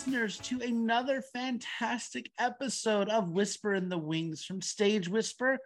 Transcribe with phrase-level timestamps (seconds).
[0.00, 5.58] listeners, to another fantastic episode of Whisper in the Wings from Stage Whisper.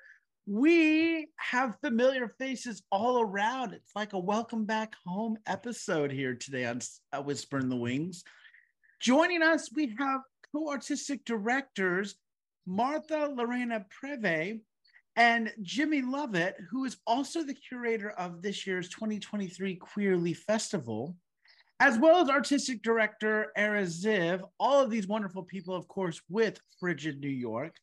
[0.45, 3.75] We have familiar faces all around.
[3.75, 6.81] It's like a welcome back home episode here today on
[7.13, 8.25] uh, Whisper in the Wings.
[9.01, 10.23] Joining us, we have
[10.53, 12.17] co artistic directors
[12.67, 14.59] Martha Lorena Preve
[15.15, 21.15] and Jimmy Lovett, who is also the curator of this year's 2023 Queerly Festival
[21.85, 24.41] as well as artistic director Erez Ziv.
[24.59, 27.77] All of these wonderful people, of course, with Frigid New York.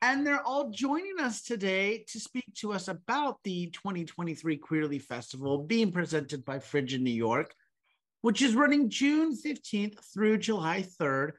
[0.00, 5.58] And they're all joining us today to speak to us about the 2023 Queerly Festival
[5.58, 7.52] being presented by Frigid New York,
[8.22, 11.32] which is running June 15th through July 3rd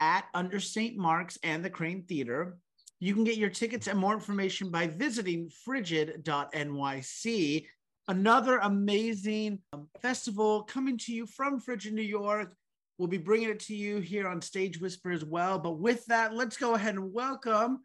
[0.00, 0.98] at Under St.
[0.98, 2.58] Mark's and the Kraine Theater.
[3.00, 7.66] You can get your tickets and more information by visiting frigid.nyc
[8.08, 12.54] another amazing um, festival coming to you from Frigid, New York.
[12.98, 15.58] We'll be bringing it to you here on Stage Whisper as well.
[15.58, 17.80] But with that, let's go ahead and welcome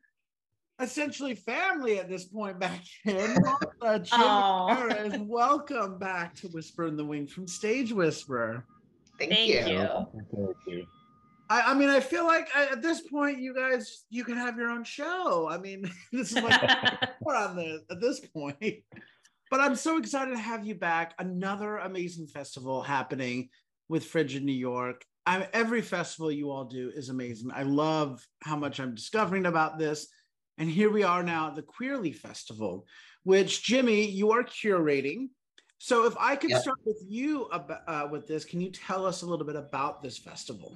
[0.79, 3.37] essentially family at this point back in.
[3.81, 8.65] uh, Jim welcome back to Whisper in the Wings from Stage Whisper.
[9.17, 9.73] Thank, Thank you.
[9.73, 9.87] you.
[10.35, 10.87] Thank you.
[11.49, 14.57] I, I, mean, I feel like I, at this point, you guys, you can have
[14.57, 15.49] your own show.
[15.49, 16.61] I mean, this is like
[17.21, 18.57] we're on the at this point.
[19.49, 21.15] But I'm so excited to have you back.
[21.17, 23.49] Another amazing festival happening
[23.87, 25.03] with Frigid New York.
[25.25, 27.51] I, every festival you all do is amazing.
[27.53, 30.07] I love how much I'm discovering about this.
[30.59, 32.85] And here we are now at the Queerly Festival,
[33.23, 35.29] which Jimmy, you are curating.
[35.79, 36.61] So if I could yep.
[36.61, 40.03] start with you about, uh, with this, can you tell us a little bit about
[40.03, 40.75] this festival?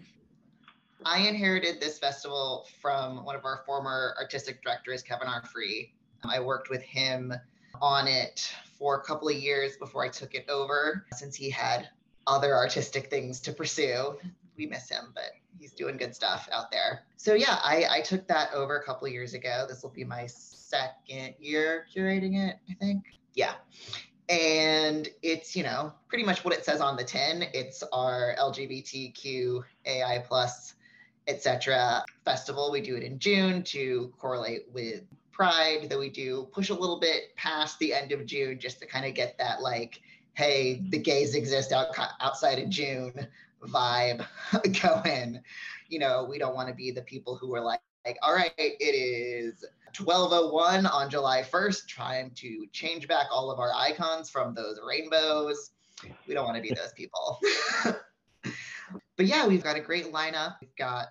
[1.06, 5.44] I inherited this festival from one of our former artistic directors, Kevin R.
[5.46, 5.94] Free.
[6.24, 7.34] I worked with him
[7.82, 11.88] on it for a couple of years before I took it over since he had
[12.28, 14.18] other artistic things to pursue.
[14.58, 17.06] We miss him, but he's doing good stuff out there.
[17.16, 19.66] So yeah, I, I took that over a couple of years ago.
[19.70, 23.06] This will be my second year curating it, I think.
[23.36, 23.54] Yeah.
[24.28, 27.46] And it's, you know, pretty much what it says on the tin.
[27.54, 30.74] It's our LGBTQ AI plus
[31.28, 32.04] etc.
[32.26, 32.70] festival.
[32.70, 37.00] We do it in June to correlate with Pride that we do push a little
[37.00, 40.00] bit past the end of June just to kind of get that like,
[40.36, 41.04] hey, the mm-hmm.
[41.04, 41.88] gays exist out,
[42.22, 43.28] outside of June
[43.68, 44.26] vibe
[44.82, 45.42] going.
[45.90, 48.52] You know, we don't want to be the people who are like, like, all right,
[48.58, 49.64] it is
[49.98, 55.72] 1201 on July 1st, trying to change back all of our icons from those rainbows.
[56.28, 57.40] We don't want to be those people.
[57.84, 60.56] but yeah, we've got a great lineup.
[60.62, 61.10] We've got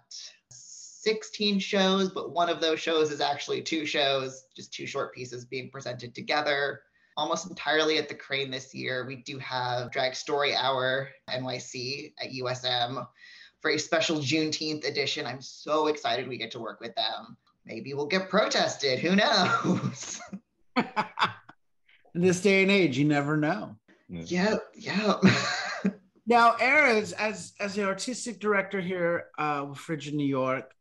[1.02, 5.44] 16 shows, but one of those shows is actually two shows, just two short pieces
[5.44, 6.82] being presented together.
[7.16, 9.04] Almost entirely at the Kraine this year.
[9.04, 13.04] We do have Drag Story Hour NYC at USM
[13.60, 15.26] for a special Juneteenth edition.
[15.26, 17.36] I'm so excited we get to work with them.
[17.66, 19.00] Maybe we'll get protested.
[19.00, 20.20] Who knows?
[20.76, 23.76] In this day and age, you never know.
[24.08, 25.20] Yep, yep.
[26.26, 30.72] now, Erez, as as the artistic director here uh, with Frigid New York,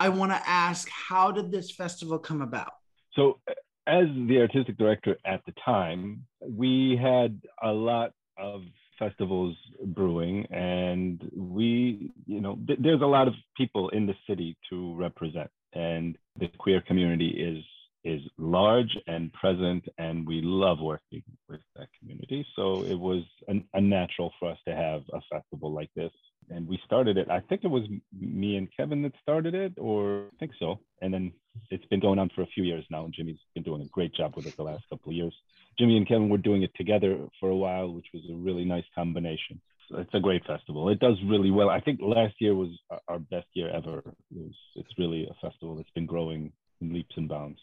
[0.00, 2.72] I want to ask how did this festival come about?
[3.14, 3.40] So,
[3.86, 8.62] as the artistic director at the time, we had a lot of
[8.98, 14.56] festivals brewing, and we, you know, th- there's a lot of people in the city
[14.70, 17.64] to represent, and the queer community is
[18.04, 22.46] is large and present, and we love working with that community.
[22.54, 26.12] So it was an, a natural for us to have a festival like this
[26.50, 27.30] and we started it.
[27.30, 27.84] I think it was
[28.18, 30.80] me and Kevin that started it, or I think so.
[31.02, 31.32] And then
[31.70, 34.14] it's been going on for a few years now, and Jimmy's been doing a great
[34.14, 35.34] job with it the last couple of years.
[35.78, 38.84] Jimmy and Kevin were doing it together for a while, which was a really nice
[38.94, 39.60] combination.
[39.88, 40.88] So it's a great festival.
[40.88, 41.70] It does really well.
[41.70, 42.70] I think last year was
[43.08, 43.98] our best year ever.
[43.98, 47.60] It was, it's really a festival that's been growing in leaps and bounds.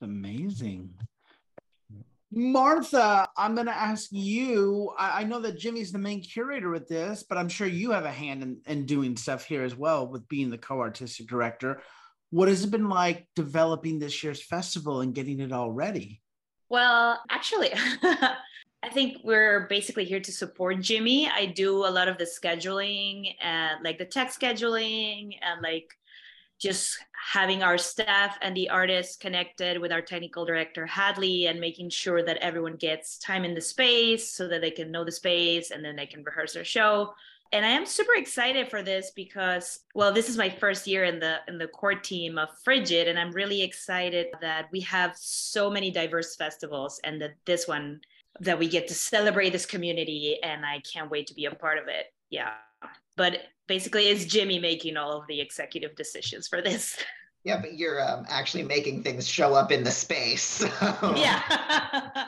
[0.00, 0.94] Amazing.
[2.34, 4.90] Martha, I'm going to ask you.
[4.98, 8.06] I, I, know that Jimmy's the main curator with this, but I'm sure you have
[8.06, 11.82] a hand in, in doing stuff here as well with being the co artistic director.
[12.30, 16.22] What has it been like developing this year's festival and getting it all ready?
[16.70, 17.70] Well, actually,
[18.82, 21.28] I think we're basically here to support Jimmy.
[21.28, 25.92] I do a lot of the scheduling and like the tech scheduling and like
[26.62, 31.90] just having our staff and the artists connected with our technical director Hadley and making
[31.90, 35.72] sure that everyone gets time in the space so that they can know the space
[35.72, 37.12] and then they can rehearse their show.
[37.52, 41.18] And I am super excited for this because well this is my first year in
[41.18, 45.68] the in the core team of Frigid and I'm really excited that we have so
[45.68, 48.00] many diverse festivals and that this one
[48.40, 51.78] that we get to celebrate this community and I can't wait to be a part
[51.78, 52.06] of it.
[52.30, 52.52] Yeah.
[53.16, 53.40] But
[53.72, 57.02] basically it's Jimmy making all of the executive decisions for this.
[57.42, 60.42] Yeah, but you're um, actually making things show up in the space.
[60.42, 61.14] So.
[61.16, 61.40] Yeah.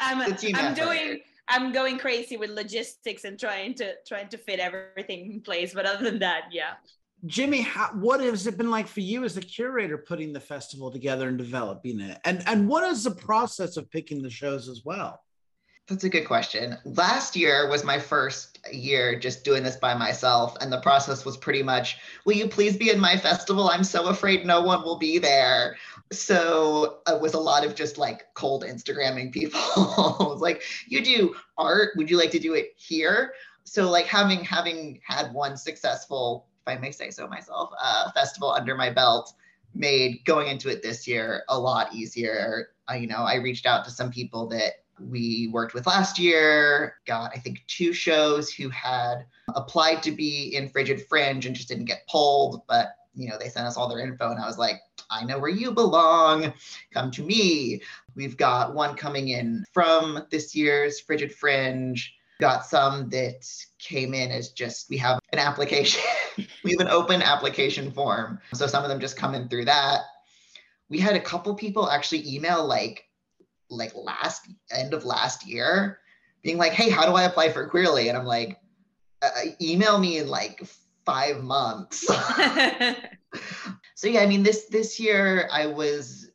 [0.00, 5.32] I'm, I'm doing I'm going crazy with logistics and trying to trying to fit everything
[5.34, 5.72] in place.
[5.72, 6.72] But other than that, yeah.
[7.26, 10.90] Jimmy, how, what has it been like for you as a curator putting the festival
[10.90, 12.18] together and developing it?
[12.24, 15.20] And and what is the process of picking the shows as well?
[15.88, 16.76] That's a good question.
[16.84, 21.36] Last year was my first year just doing this by myself, and the process was
[21.36, 23.68] pretty much, "Will you please be in my festival?
[23.68, 25.76] I'm so afraid no one will be there."
[26.10, 30.36] So it was a lot of just like cold Instagramming people.
[30.40, 31.92] like, "You do art?
[31.96, 36.76] Would you like to do it here?" So like having having had one successful, if
[36.76, 39.32] I may say so myself, uh, festival under my belt
[39.72, 42.70] made going into it this year a lot easier.
[42.90, 46.96] Uh, you know, I reached out to some people that we worked with last year,
[47.06, 51.68] got, I think, two shows who had applied to be in Frigid Fringe and just
[51.68, 52.62] didn't get pulled.
[52.66, 55.38] But, you know, they sent us all their info and I was like, I know
[55.38, 56.52] where you belong.
[56.92, 57.82] Come to me.
[58.14, 62.12] We've got one coming in from this year's Frigid Fringe.
[62.40, 63.46] Got some that
[63.78, 66.02] came in as just we have an application,
[66.64, 68.40] we have an open application form.
[68.52, 70.00] So some of them just come in through that.
[70.90, 73.05] We had a couple people actually email like
[73.68, 75.98] like last end of last year
[76.42, 78.58] being like hey how do i apply for queerly and i'm like
[79.22, 80.62] uh, uh email me in like
[81.04, 82.06] five months
[83.94, 86.30] so yeah i mean this this year i was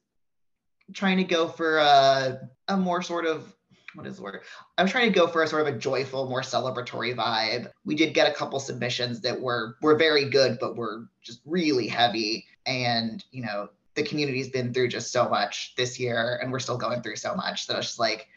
[0.93, 3.53] trying to go for a, a more sort of
[3.93, 4.41] what is the word?
[4.77, 7.69] I was trying to go for a sort of a joyful, more celebratory vibe.
[7.85, 11.87] We did get a couple submissions that were were very good, but were just really
[11.87, 12.45] heavy.
[12.65, 13.69] And you know,
[14.01, 17.35] the community's been through just so much this year and we're still going through so
[17.35, 18.27] much that it's just like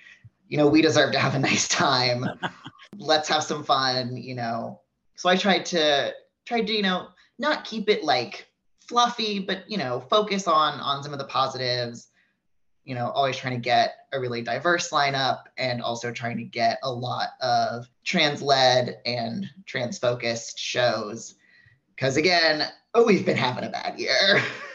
[0.49, 2.25] you know we deserve to have a nice time.
[2.99, 4.81] Let's have some fun you know.
[5.17, 6.13] So i tried to
[6.45, 7.09] try to you know
[7.39, 8.47] not keep it like
[8.81, 12.09] fluffy but you know focus on on some of the positives.
[12.85, 16.79] You know always trying to get a really diverse lineup and also trying to get
[16.83, 21.37] a lot of trans led and trans focused shows.
[21.89, 24.43] Because again oh we've been having a bad year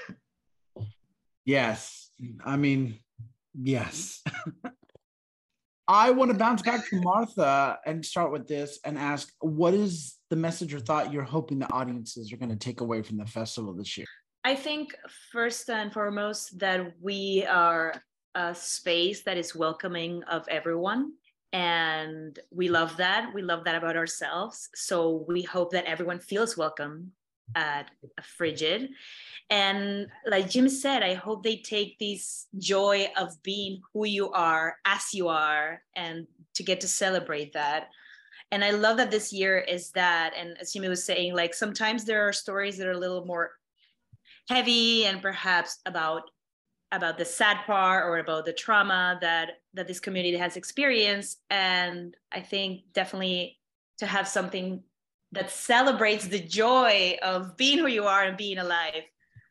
[1.50, 2.12] Yes.
[2.46, 3.00] I mean,
[3.60, 4.22] yes.
[5.88, 10.18] I want to bounce back to Martha and start with this and ask what is
[10.30, 13.26] the message or thought you're hoping the audiences are going to take away from the
[13.26, 14.06] festival this year?
[14.44, 14.96] I think
[15.32, 17.96] first and foremost that we are
[18.36, 21.14] a space that is welcoming of everyone
[21.52, 26.56] and we love that we love that about ourselves so we hope that everyone feels
[26.56, 27.12] welcome
[27.56, 27.92] at
[28.22, 28.90] frigid.
[29.50, 34.78] And like jim said i hope they take this joy of being who you are
[34.86, 37.90] as you are and to get to celebrate that.
[38.52, 42.06] And i love that this year is that and as jimmy was saying like sometimes
[42.06, 43.52] there are stories that are a little more
[44.50, 46.24] heavy and perhaps about
[46.92, 51.42] about the sad part or about the trauma that that this community has experienced.
[51.50, 53.58] And i think definitely
[54.00, 54.84] to have something
[55.32, 59.04] that celebrates the joy of being who you are and being alive.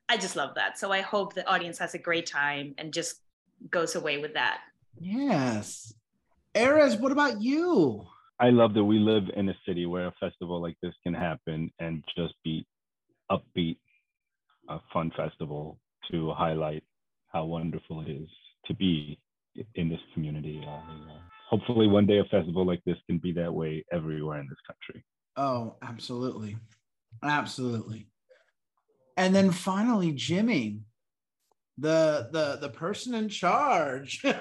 [0.08, 0.78] I just love that.
[0.78, 3.20] So I hope the audience has a great time and just
[3.70, 4.60] goes away with that.
[4.98, 5.92] Yes.
[6.54, 8.04] Erez, what about you?
[8.40, 11.70] I love that we live in a city where a festival like this can happen
[11.78, 12.66] and just be
[13.30, 13.78] upbeat,
[14.68, 15.78] a fun festival
[16.10, 16.84] to highlight
[17.28, 18.28] how wonderful it is
[18.66, 19.18] to be
[19.74, 20.64] in this community.
[20.66, 20.80] Uh,
[21.50, 25.04] hopefully, one day a festival like this can be that way everywhere in this country.
[25.38, 26.56] Oh, absolutely.
[27.22, 28.08] Absolutely.
[29.16, 30.80] And then finally, Jimmy,
[31.78, 34.20] the the the person in charge.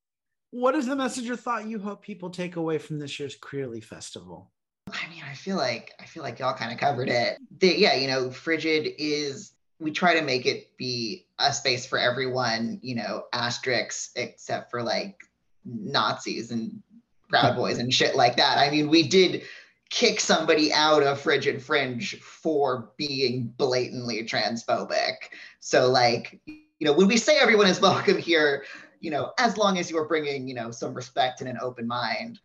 [0.50, 3.80] what is the message or thought you hope people take away from this year's Queerly
[3.80, 4.50] Festival?
[4.92, 7.38] I mean, I feel like I feel like y'all kind of covered it.
[7.60, 11.98] The, yeah, you know, Frigid is we try to make it be a space for
[11.98, 15.20] everyone, you know, asterisks except for like
[15.64, 16.82] Nazis and
[17.28, 18.58] Proud Boys and shit like that.
[18.58, 19.42] I mean, we did
[19.90, 25.14] kick somebody out of Frigid Fringe for being blatantly transphobic.
[25.60, 28.64] So, like, you know, when we say everyone is welcome here,
[29.00, 32.40] you know, as long as you're bringing, you know, some respect and an open mind,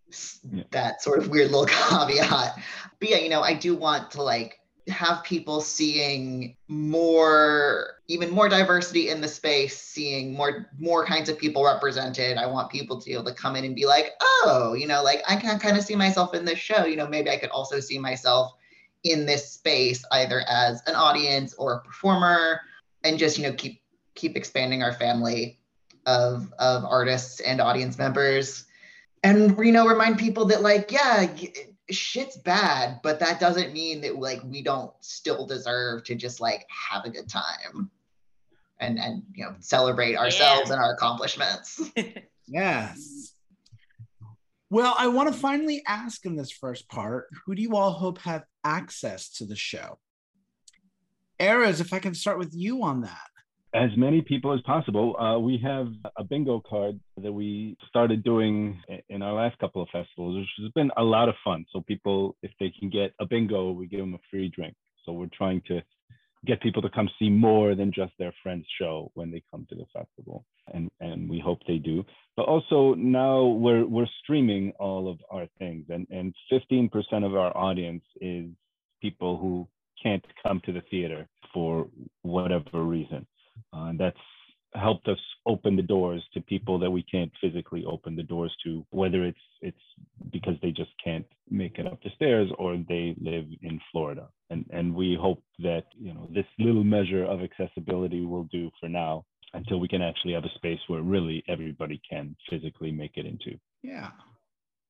[0.51, 0.63] yeah.
[0.71, 2.59] that sort of weird little caveat.
[2.99, 8.49] But yeah, you know, I do want to like have people seeing more even more
[8.49, 12.37] diversity in the space seeing more more kinds of people represented.
[12.37, 15.01] I want people to be able to come in and be like oh you know
[15.01, 16.85] like i can kind of see myself in this show.
[16.85, 18.51] You know maybe i could also see myself
[19.05, 22.59] in this space either as an audience or a performer
[23.05, 23.81] and just you know keep
[24.13, 25.57] keep expanding our family
[26.05, 28.65] of of artists and audience members.
[29.23, 31.33] And you know remind people that like yeah
[31.89, 36.67] shit's bad, but that doesn't mean that like we don't still deserve to just like
[36.91, 37.89] have a good time
[38.81, 40.75] and and you know celebrate ourselves yeah.
[40.75, 41.79] and our accomplishments.
[42.47, 43.33] yes.
[44.69, 48.19] Well, I want to finally ask in this first part, who do you all hope
[48.19, 49.99] have access to the show?
[51.39, 53.31] Erez, if I can start with you on that
[53.73, 55.17] as many people as possible.
[55.19, 59.87] Uh, we have a bingo card that we started doing in our last couple of
[59.91, 61.65] festivals, which has been a lot of fun.
[61.71, 64.75] So people, if they can get a bingo, we give them a free drink.
[65.05, 65.81] So we're trying to
[66.45, 69.75] get people to come see more than just their friend's show when they come to
[69.75, 72.03] the festival, and and we hope they do.
[72.35, 76.89] But also now we're we're streaming all of our things, and and 15%
[77.25, 78.47] of our audience is
[79.01, 79.67] people who
[80.01, 81.87] can't come to the theater for
[82.23, 83.25] whatever reason.
[83.73, 84.17] Uh, and that's
[84.73, 88.85] helped us open the doors to people that we can't physically open the doors to,
[88.91, 89.77] whether it's it's
[90.31, 94.29] because they just can't make it up the stairs or they live in Florida.
[94.49, 98.87] And and we hope that you know this little measure of accessibility will do for
[98.87, 103.25] now until we can actually have a space where really everybody can physically make it
[103.25, 103.57] into.
[103.83, 104.11] Yeah.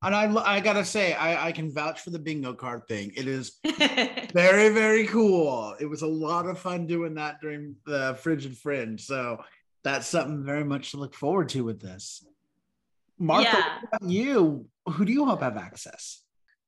[0.03, 3.11] And I, I gotta say, I, I can vouch for the bingo card thing.
[3.15, 3.59] It is
[4.33, 5.75] very, very cool.
[5.79, 8.99] It was a lot of fun doing that during the Frigid Fringe.
[8.99, 9.43] So
[9.83, 12.25] that's something very much to look forward to with this.
[13.17, 13.79] Martha, yeah.
[14.01, 14.65] you?
[14.87, 16.23] Who do you hope have access?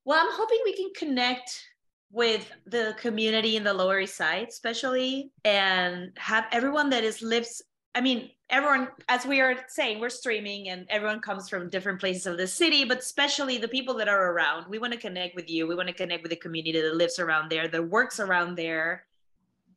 [0.06, 1.64] Well, I'm hoping we can connect
[2.12, 7.62] with the community in the Lower East Side, especially, and have everyone that is lives.
[7.96, 12.28] I mean, everyone, as we are saying, we're streaming, and everyone comes from different places
[12.28, 14.68] of the city, but especially the people that are around.
[14.68, 15.66] We want to connect with you.
[15.66, 19.06] We want to connect with the community that lives around there, that works around there,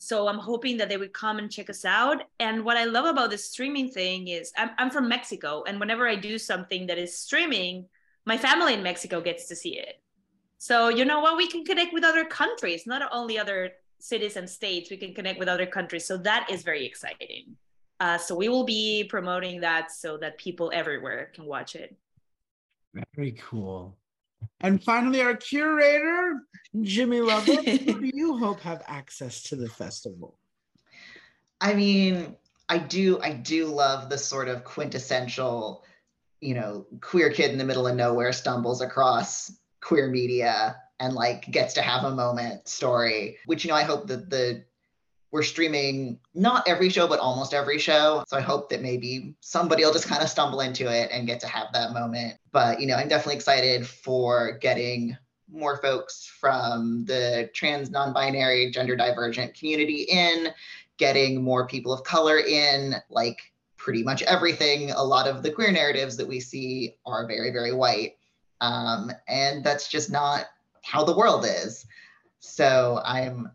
[0.06, 2.22] so i'm hoping that they would come and check us out.
[2.38, 6.06] And what i love about the streaming thing is I'm, I'm from mexico and whenever
[6.08, 7.86] i do something that is streaming
[8.24, 10.00] my family in mexico gets to see it.
[10.58, 11.36] So you know what?
[11.36, 14.90] We can connect with other countries not only other cities and states.
[14.90, 16.06] We can connect with other countries.
[16.06, 17.56] So that is very exciting.
[17.98, 21.96] Uh, so we will be promoting that so that people everywhere can watch it.
[23.14, 23.96] Very cool
[24.60, 26.40] and finally, our curator,
[26.80, 27.66] Jimmy Lovett.
[27.66, 30.38] who do you hope have access to the festival?
[31.60, 32.36] I mean,
[32.68, 35.84] I do, I do love the sort of quintessential,
[36.40, 41.50] you know, queer kid in the middle of nowhere stumbles across queer media and like
[41.50, 44.64] gets to have a moment story, which you know I hope that the
[45.36, 48.24] we're streaming not every show, but almost every show.
[48.26, 51.40] So I hope that maybe somebody will just kind of stumble into it and get
[51.40, 52.38] to have that moment.
[52.52, 55.14] But, you know, I'm definitely excited for getting
[55.52, 60.54] more folks from the trans, non binary, gender divergent community in,
[60.96, 63.38] getting more people of color in, like
[63.76, 64.90] pretty much everything.
[64.92, 68.16] A lot of the queer narratives that we see are very, very white.
[68.62, 70.46] Um, and that's just not
[70.82, 71.84] how the world is.
[72.40, 73.50] So I'm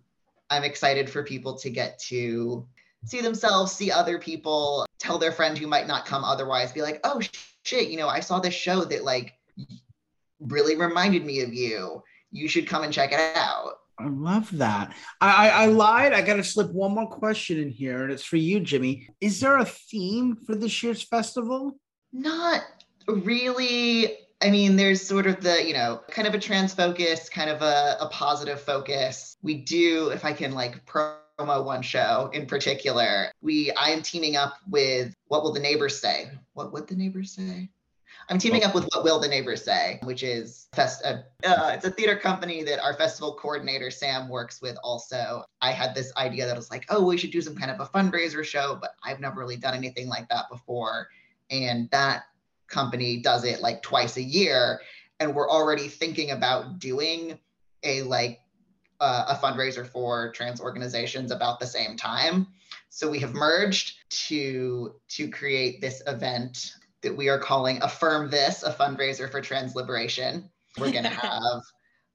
[0.51, 2.67] I'm excited for people to get to
[3.05, 7.00] see themselves, see other people, tell their friend who might not come otherwise, be like,
[7.05, 7.22] oh
[7.63, 9.34] shit, you know, I saw this show that like
[10.39, 12.03] really reminded me of you.
[12.31, 13.75] You should come and check it out.
[13.98, 14.93] I love that.
[15.22, 16.13] I, I, I lied.
[16.13, 19.08] I got to slip one more question in here, and it's for you, Jimmy.
[19.22, 21.77] Is there a theme for this year's festival?
[22.12, 22.62] Not
[23.08, 24.17] really.
[24.41, 27.62] I mean, there's sort of the, you know, kind of a trans focus, kind of
[27.62, 29.38] a, a positive focus.
[29.43, 34.36] We do, if I can like promo one show in particular, we I am teaming
[34.36, 36.31] up with What Will the Neighbors Say?
[36.53, 37.69] What would the neighbors say?
[38.29, 41.86] I'm teaming up with What Will the Neighbors Say, which is fest- uh, uh, it's
[41.86, 44.77] a theater company that our festival coordinator Sam works with.
[44.83, 47.79] Also, I had this idea that was like, oh, we should do some kind of
[47.79, 51.10] a fundraiser show, but I've never really done anything like that before,
[51.50, 52.24] and that
[52.72, 54.82] company does it like twice a year
[55.20, 57.38] and we're already thinking about doing
[57.84, 58.40] a like
[59.00, 62.48] uh, a fundraiser for trans organizations about the same time.
[62.90, 68.63] So we have merged to to create this event that we are calling affirm this
[68.63, 70.50] a fundraiser for trans liberation.
[70.78, 71.62] We're going to have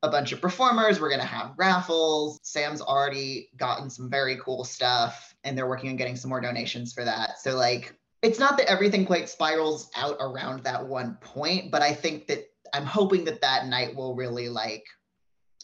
[0.02, 2.38] a bunch of performers we're going to have raffles.
[2.42, 6.92] Sam's already gotten some very cool stuff and they're working on getting some more donations
[6.92, 7.38] for that.
[7.40, 11.92] So like it's not that everything quite spirals out around that one point, but I
[11.92, 14.84] think that I'm hoping that that night will really like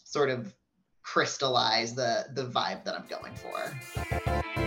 [0.05, 0.55] sort of
[1.03, 4.62] crystallize the the vibe that I'm going for.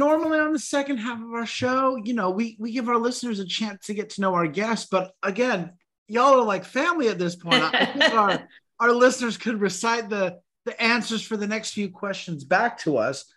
[0.00, 3.38] Normally on the second half of our show, you know, we we give our listeners
[3.38, 5.74] a chance to get to know our guests, but again,
[6.08, 7.62] y'all are like family at this point.
[7.62, 8.48] I think our
[8.80, 13.30] our listeners could recite the the answers for the next few questions back to us.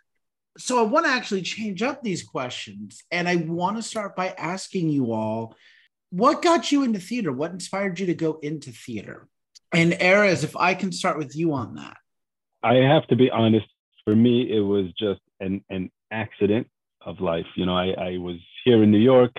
[0.57, 4.29] So I want to actually change up these questions, and I want to start by
[4.29, 5.57] asking you all,
[6.11, 7.33] what got you into theater?
[7.33, 9.27] What inspired you to go into theater?
[9.73, 11.97] And Erez, if I can start with you on that.
[12.63, 13.65] I have to be honest.
[14.05, 16.67] For me, it was just an an accident
[17.05, 17.45] of life.
[17.55, 19.33] You know, I, I was here in New York.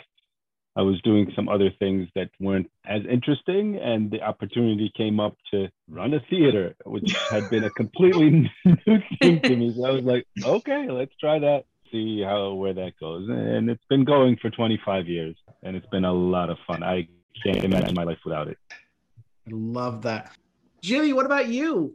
[0.76, 5.36] I was doing some other things that weren't as interesting, and the opportunity came up
[5.52, 9.72] to run a theater, which had been a completely new thing to me.
[9.76, 13.28] So I was like, okay, let's try that, see how where that goes.
[13.28, 16.82] And it's been going for 25 years, and it's been a lot of fun.
[16.82, 17.06] I
[17.44, 18.58] can't imagine my life without it.
[19.46, 20.32] I love that.
[20.82, 21.94] Jimmy, what about you?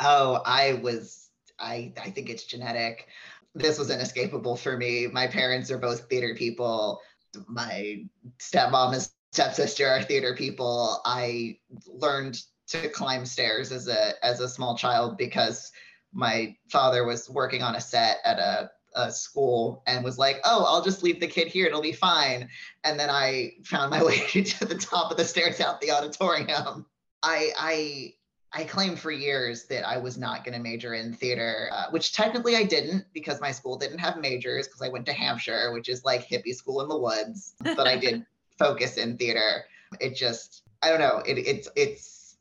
[0.00, 3.08] Oh, I was I I think it's genetic.
[3.54, 5.06] This was inescapable for me.
[5.06, 7.00] My parents are both theater people.
[7.46, 8.04] My
[8.38, 11.00] stepmom and stepsister are theater people.
[11.04, 15.72] I learned to climb stairs as a as a small child because
[16.12, 20.64] my father was working on a set at a, a school and was like, "Oh,
[20.64, 22.48] I'll just leave the kid here; it'll be fine."
[22.84, 26.86] And then I found my way to the top of the stairs out the auditorium.
[27.22, 28.14] I I
[28.52, 32.14] I claimed for years that I was not going to major in theater, uh, which
[32.14, 35.88] technically I didn't because my school didn't have majors because I went to Hampshire, which
[35.88, 37.54] is like hippie school in the woods.
[37.62, 38.24] But I did
[38.58, 39.64] focus in theater.
[40.00, 41.22] It just, I don't know.
[41.26, 42.36] It, it's it's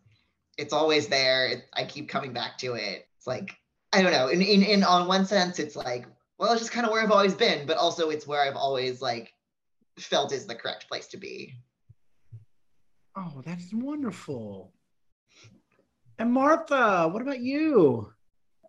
[0.57, 1.47] it's always there.
[1.47, 3.07] It, I keep coming back to it.
[3.17, 3.57] It's like
[3.91, 4.29] I don't know.
[4.29, 6.05] In in, in on one sense, it's like
[6.37, 9.01] well, it's just kind of where I've always been, but also it's where I've always
[9.01, 9.33] like
[9.99, 11.55] felt is the correct place to be.
[13.15, 14.71] Oh, that is wonderful.
[16.19, 18.11] And Martha, what about you?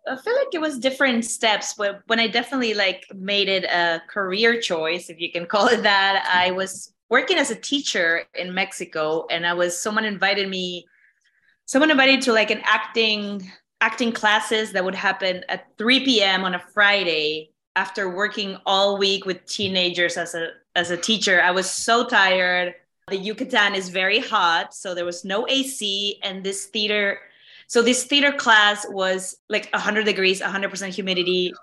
[0.07, 4.01] I feel like it was different steps, but when I definitely like made it a
[4.07, 8.53] career choice, if you can call it that, I was working as a teacher in
[8.53, 10.85] Mexico, and I was someone invited me,
[11.65, 16.43] someone invited to like an acting acting classes that would happen at 3 p.m.
[16.43, 21.41] on a Friday after working all week with teenagers as a as a teacher.
[21.41, 22.75] I was so tired.
[23.09, 27.19] The Yucatan is very hot, so there was no AC, and this theater
[27.69, 31.53] so this theater class was like 100 degrees, 100% humidity,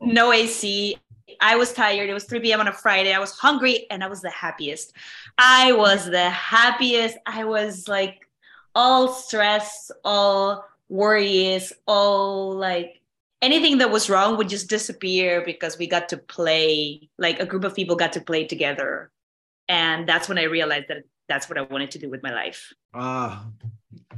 [0.00, 0.98] no AC.
[1.40, 2.10] I was tired.
[2.10, 2.58] It was 3 p.m.
[2.58, 3.12] on a Friday.
[3.12, 4.92] I was hungry and I was the happiest.
[5.38, 7.16] I was the happiest.
[7.26, 8.28] I was like
[8.74, 13.00] all stress, all worries, all like
[13.40, 17.62] anything that was wrong would just disappear because we got to play, like a group
[17.62, 19.12] of people got to play together.
[19.68, 22.72] And that's when I realized that that's what I wanted to do with my life.
[22.98, 23.46] Ah,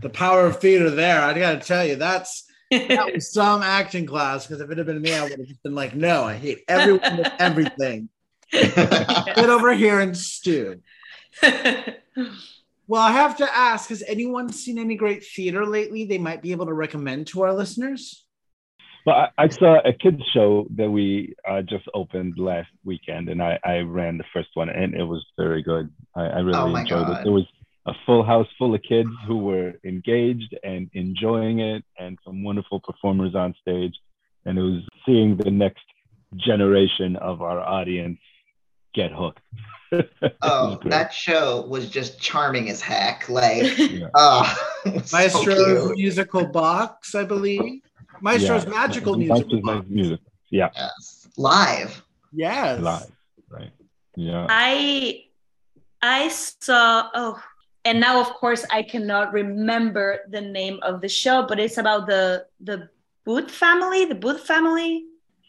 [0.01, 1.21] the power of theater there.
[1.21, 4.47] I got to tell you, that's that was some acting class.
[4.47, 6.62] Because if it had been me, I would have just been like, no, I hate
[6.69, 8.09] everyone and everything.
[8.53, 10.81] Get over here and stew.
[11.43, 16.05] well, I have to ask: Has anyone seen any great theater lately?
[16.05, 18.25] They might be able to recommend to our listeners.
[19.05, 23.43] Well, I, I saw a kids show that we uh, just opened last weekend, and
[23.43, 25.91] I, I ran the first one, and it was very good.
[26.14, 27.21] I, I really Oh enjoyed God.
[27.21, 27.27] it.
[27.27, 27.47] It was
[27.88, 32.81] a full house full of kids who were engaged and enjoying it, and some wonderful
[32.88, 33.94] performers on stage.
[34.44, 35.85] And it was seeing the next
[36.37, 38.20] generation of our audience
[38.94, 39.40] get hooked.
[40.42, 43.27] Oh, that show was just charming as heck.
[43.31, 44.09] Like, Yeah.
[44.14, 44.44] oh,
[44.85, 47.81] it was so musical box, I believe.
[48.20, 48.70] Maestro's Yeah.
[48.70, 49.87] magical Maestro's musical box.
[49.88, 50.20] music.
[50.51, 51.29] Yeah, Yes.
[51.38, 52.03] Live.
[52.35, 52.81] Yes.
[52.83, 53.11] live.
[53.48, 53.72] Right.
[54.14, 54.46] Yeah.
[54.51, 55.24] I
[56.03, 57.42] I saw oh
[57.85, 62.07] and now of course I cannot remember the name of the show, but it's about
[62.07, 62.88] the the
[63.25, 65.05] Booth family, the Booth family.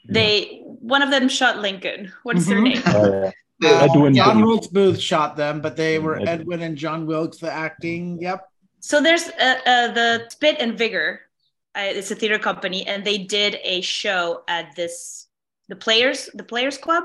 [0.07, 2.11] They one of them shot Lincoln.
[2.23, 2.63] What is their Mhm.
[2.63, 3.31] name?
[3.63, 4.45] Uh, Edwin John Booth.
[4.47, 6.27] Wilkes Booth shot them, but they were Edwin.
[6.29, 8.17] Edwin and John Wilkes, the acting.
[8.21, 8.47] Yep.
[8.79, 11.21] So there's uh, uh, the Spit and Vigor.
[11.75, 15.27] Uh, it's a theater company, and they did a show at this
[15.67, 17.03] the Players the Players Club,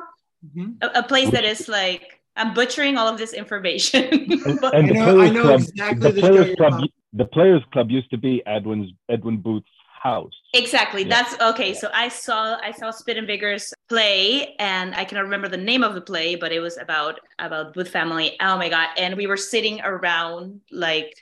[0.56, 0.76] Mhm.
[0.80, 4.04] a, a place that is like I'm butchering all of this information.
[4.12, 4.28] and,
[4.60, 6.56] but- and I the know- I Players know Club, exactly the the show Players you're
[6.56, 9.68] Club, the Players Club used to be Edwin's Edwin Booth's
[10.02, 10.32] house.
[10.52, 11.02] Exactly.
[11.02, 11.08] Yeah.
[11.22, 11.72] That's okay.
[11.74, 15.82] So I saw I saw Spit and Vigor's play, and I cannot remember the name
[15.82, 18.36] of the play, but it was about about Booth family.
[18.40, 18.88] Oh my god!
[18.98, 21.14] And we were sitting around like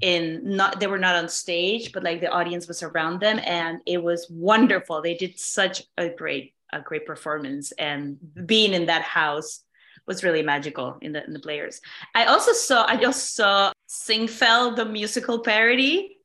[0.00, 3.80] in not they were not on stage, but like the audience was around them, and
[3.86, 5.02] it was wonderful.
[5.02, 8.16] They did such a great a great performance, and
[8.46, 9.62] being in that house
[10.06, 11.80] was really magical in the in the players.
[12.14, 16.18] I also saw I just saw Singfeld the musical parody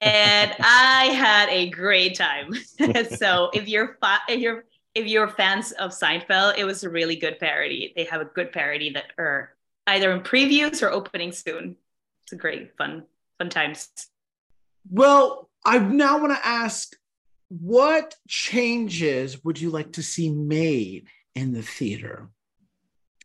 [0.00, 2.54] and I had a great time.
[3.18, 7.16] so if you're fi- if you're if you're fans of Seinfeld, it was a really
[7.16, 7.92] good parody.
[7.96, 9.54] They have a good parody that are
[9.86, 11.76] either in previews or opening soon.
[12.22, 13.04] It's a great fun
[13.38, 13.88] fun times.
[14.90, 16.94] Well, I now want to ask
[17.48, 22.28] what changes would you like to see made in the theater?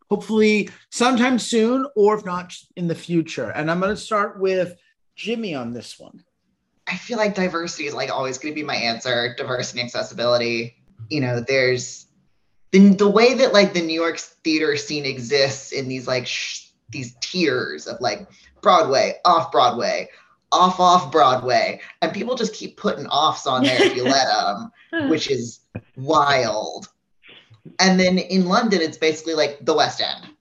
[0.09, 3.49] Hopefully, sometime soon, or if not, in the future.
[3.49, 4.75] And I'm going to start with
[5.15, 6.23] Jimmy on this one.
[6.87, 9.35] I feel like diversity is like always going to be my answer.
[9.37, 10.77] Diversity and accessibility.
[11.09, 12.07] You know, there's
[12.71, 16.69] the, the way that like the New York theater scene exists in these like sh-
[16.89, 18.27] these tiers of like
[18.61, 20.09] Broadway, off Broadway,
[20.51, 24.25] off off Broadway, and people just keep putting offs on there if you let
[24.91, 25.61] them, which is
[25.95, 26.89] wild.
[27.79, 30.34] And then in London, it's basically like the West End,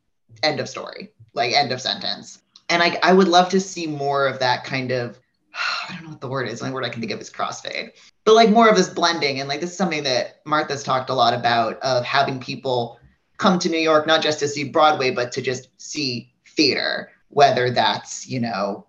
[0.43, 2.43] end of story, like end of sentence.
[2.69, 5.19] And I, I would love to see more of that kind of,
[5.89, 6.59] I don't know what the word is.
[6.59, 7.93] The only word I can think of is crossfade,
[8.25, 9.41] but like more of this blending.
[9.41, 12.99] And like this is something that Martha's talked a lot about of having people
[13.39, 17.71] come to New York, not just to see Broadway, but to just see theater, whether
[17.71, 18.85] that's, you know,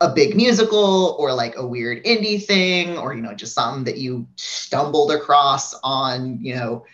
[0.00, 3.98] a big musical or like a weird indie thing or, you know, just something that
[3.98, 6.84] you stumbled across on, you know,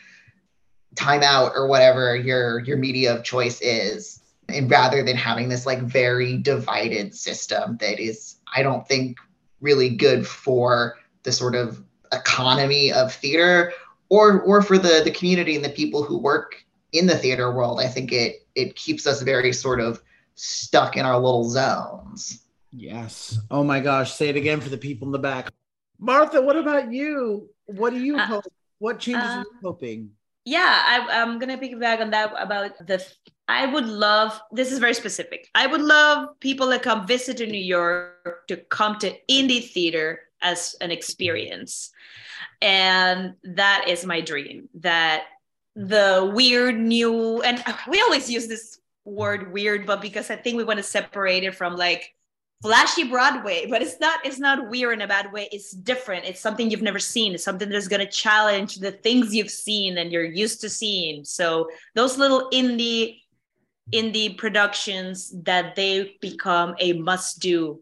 [0.96, 5.81] timeout or whatever your your media of choice is and rather than having this like
[5.83, 9.18] very divided system that is i don't think
[9.61, 13.72] really good for the sort of economy of theater
[14.09, 17.81] or or for the the community and the people who work in the theater world
[17.81, 20.03] i think it it keeps us very sort of
[20.35, 22.40] stuck in our little zones.
[22.72, 23.38] Yes.
[23.50, 24.14] Oh my gosh.
[24.14, 25.53] Say it again for the people in the back.
[25.98, 27.50] Martha, what about you?
[27.66, 28.44] What do you uh, hope?
[28.79, 30.11] What changes uh, are you hoping?
[30.44, 33.05] Yeah, I, am gonna piggyback on that about the.
[33.46, 34.40] I would love.
[34.53, 35.48] This is very specific.
[35.55, 40.20] I would love people that come visit to New York to come to indie theater
[40.40, 41.90] as an experience,
[42.62, 44.68] and that is my dream.
[44.81, 45.24] That
[45.76, 50.64] the weird new and we always use this word weird but because i think we
[50.64, 52.12] want to separate it from like
[52.62, 56.40] flashy broadway but it's not it's not weird in a bad way it's different it's
[56.40, 60.12] something you've never seen it's something that's going to challenge the things you've seen and
[60.12, 63.20] you're used to seeing so those little indie
[63.92, 67.81] indie productions that they become a must do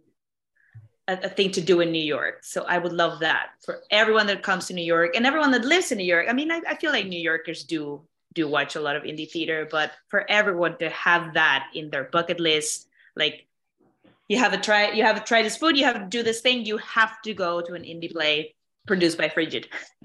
[1.07, 2.45] a, a, thing to do in New York.
[2.45, 5.65] So I would love that for everyone that comes to New York and everyone that
[5.65, 6.27] lives in New York.
[6.29, 8.03] I mean, I, I feel like New Yorkers do
[8.35, 12.05] do watch a lot of indie theater, but for everyone to have that in their
[12.05, 12.87] bucket list,
[13.17, 13.48] like
[14.29, 16.41] you have a try, you have to try this food, you have to do this
[16.41, 18.55] thing, you have to go to an indie play
[18.87, 19.69] produced by Frigid.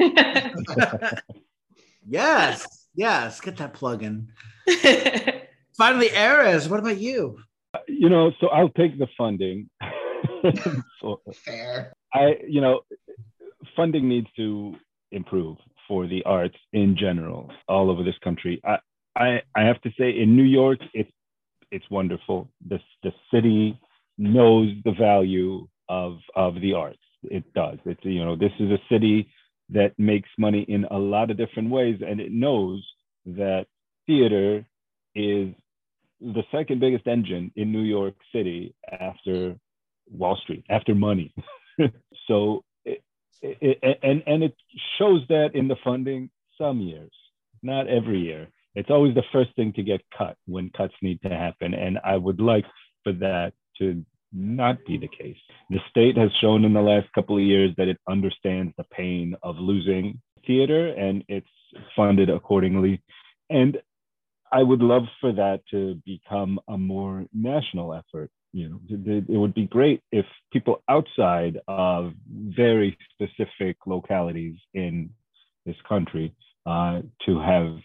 [2.07, 4.29] yes, yes, get that plug in.
[5.77, 7.39] Finally, Erez what about you?
[7.88, 9.69] You know, so I'll take the funding.
[11.01, 11.93] so Fair.
[12.13, 12.81] I, you know,
[13.75, 14.75] funding needs to
[15.12, 15.57] improve
[15.88, 18.62] for the arts in general all over this country.
[18.63, 18.77] I,
[19.15, 21.12] I, I have to say, in New York, it's
[21.71, 22.49] it's wonderful.
[22.63, 23.79] This the city
[24.17, 26.99] knows the value of of the arts.
[27.23, 27.80] It does.
[27.86, 29.30] It's you know, this is a city
[29.69, 32.86] that makes money in a lot of different ways, and it knows
[33.26, 33.65] that
[34.06, 34.65] theater
[35.15, 35.54] is
[36.19, 39.56] the second biggest engine in New York City after
[40.10, 41.34] Wall Street after money.
[42.28, 43.02] so, it,
[43.41, 44.56] it, and and it
[44.97, 47.12] shows that in the funding some years,
[47.62, 48.47] not every year.
[48.76, 52.17] It's always the first thing to get cut when cuts need to happen, and I
[52.17, 52.65] would like
[53.04, 55.38] for that to not be the case.
[55.69, 59.36] The state has shown in the last couple of years that it understands the pain
[59.43, 61.47] of losing theater, and it's
[61.95, 63.01] funded accordingly.
[63.49, 63.77] And
[64.51, 69.55] I would love for that to become a more national effort you know, it, would
[69.55, 75.09] be great if people outside of very specific localities in
[75.65, 76.33] this country
[76.67, 77.77] uh, to have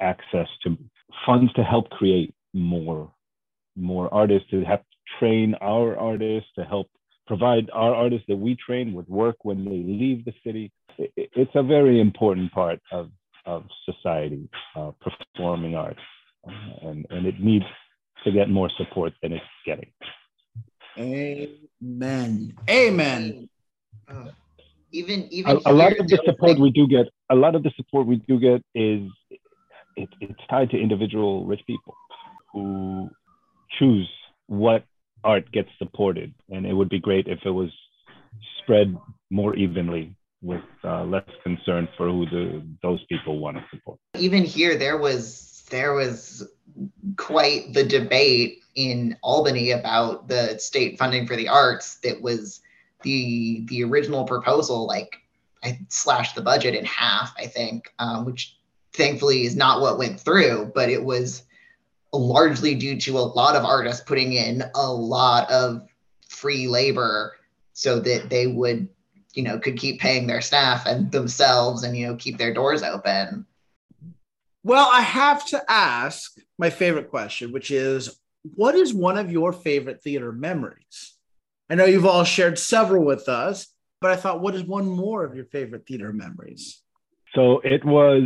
[0.00, 0.76] access to
[1.24, 3.12] funds to help create more
[3.78, 4.82] more artists to help
[5.18, 6.88] train our artists to help
[7.26, 11.50] provide our artists that we train with work when they leave the city it, it's
[11.54, 13.10] a very important part of
[13.46, 16.00] of society uh, performing arts
[16.82, 17.64] and and it needs
[18.24, 19.90] to get more support than it's getting.
[20.98, 22.54] Amen.
[22.68, 23.48] Amen.
[24.08, 24.30] Uh,
[24.90, 27.70] even even a, a lot of the support we do get, a lot of the
[27.76, 29.08] support we do get is
[29.96, 31.94] it, it's tied to individual rich people
[32.52, 33.10] who
[33.78, 34.08] choose
[34.46, 34.84] what
[35.24, 37.70] art gets supported, and it would be great if it was
[38.62, 38.96] spread
[39.30, 43.98] more evenly with uh, less concern for who the those people want to support.
[44.18, 46.48] Even here, there was there was
[47.16, 52.60] quite the debate in Albany about the state funding for the arts that was
[53.02, 55.18] the the original proposal like
[55.62, 58.56] I slashed the budget in half, I think, um, which
[58.92, 61.42] thankfully is not what went through, but it was
[62.12, 65.82] largely due to a lot of artists putting in a lot of
[66.28, 67.34] free labor
[67.72, 68.88] so that they would,
[69.34, 72.82] you know, could keep paying their staff and themselves and, you know, keep their doors
[72.82, 73.46] open.
[74.64, 78.18] Well, I have to ask my favorite question, which is
[78.54, 81.14] what is one of your favorite theater memories?
[81.70, 83.68] I know you've all shared several with us,
[84.00, 86.82] but I thought, what is one more of your favorite theater memories?
[87.34, 88.22] So it was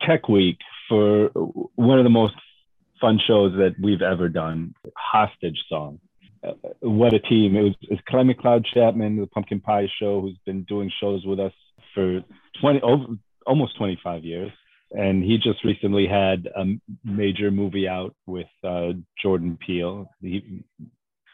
[0.00, 0.58] Tech Week
[0.88, 1.28] for
[1.74, 2.34] one of the most
[3.02, 4.74] fun shows that we've ever done.
[4.96, 5.98] Hostage song.
[6.42, 7.54] Uh, what a team!
[7.56, 11.38] It was, it was Clay Chapman, the Pumpkin Pie Show, who's been doing shows with
[11.38, 11.52] us
[11.94, 12.20] for
[12.60, 13.04] twenty over
[13.46, 14.50] almost twenty five years,
[14.92, 16.64] and he just recently had a
[17.04, 20.08] major movie out with uh, Jordan Peele.
[20.20, 20.64] He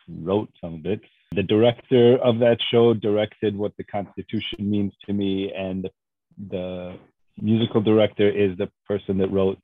[0.08, 1.00] wrote some of it.
[1.34, 5.88] The director of that show directed what the Constitution means to me, and
[6.50, 6.98] the
[7.40, 9.58] musical director is the person that wrote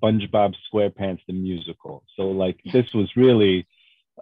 [0.00, 2.02] SpongeBob SquarePants the musical.
[2.16, 3.66] So like this was really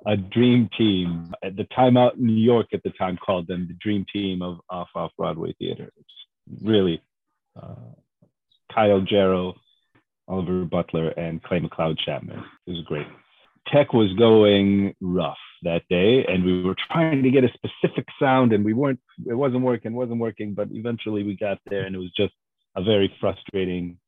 [0.05, 1.33] a dream team.
[1.43, 4.43] At the Time Out in New York at the time called them the dream team
[4.43, 5.91] of off off Broadway theater.
[5.97, 7.03] It's really
[7.61, 7.75] uh,
[8.73, 9.55] Kyle Jarrow,
[10.29, 12.43] Oliver Butler, and Clay McLeod Chapman.
[12.67, 13.07] It was great.
[13.69, 18.53] Tech was going rough that day, and we were trying to get a specific sound,
[18.53, 19.01] and we weren't.
[19.27, 19.95] It wasn't working.
[19.95, 20.55] wasn't working.
[20.55, 22.35] But eventually, we got there, and it was just
[22.77, 23.99] a very frustrating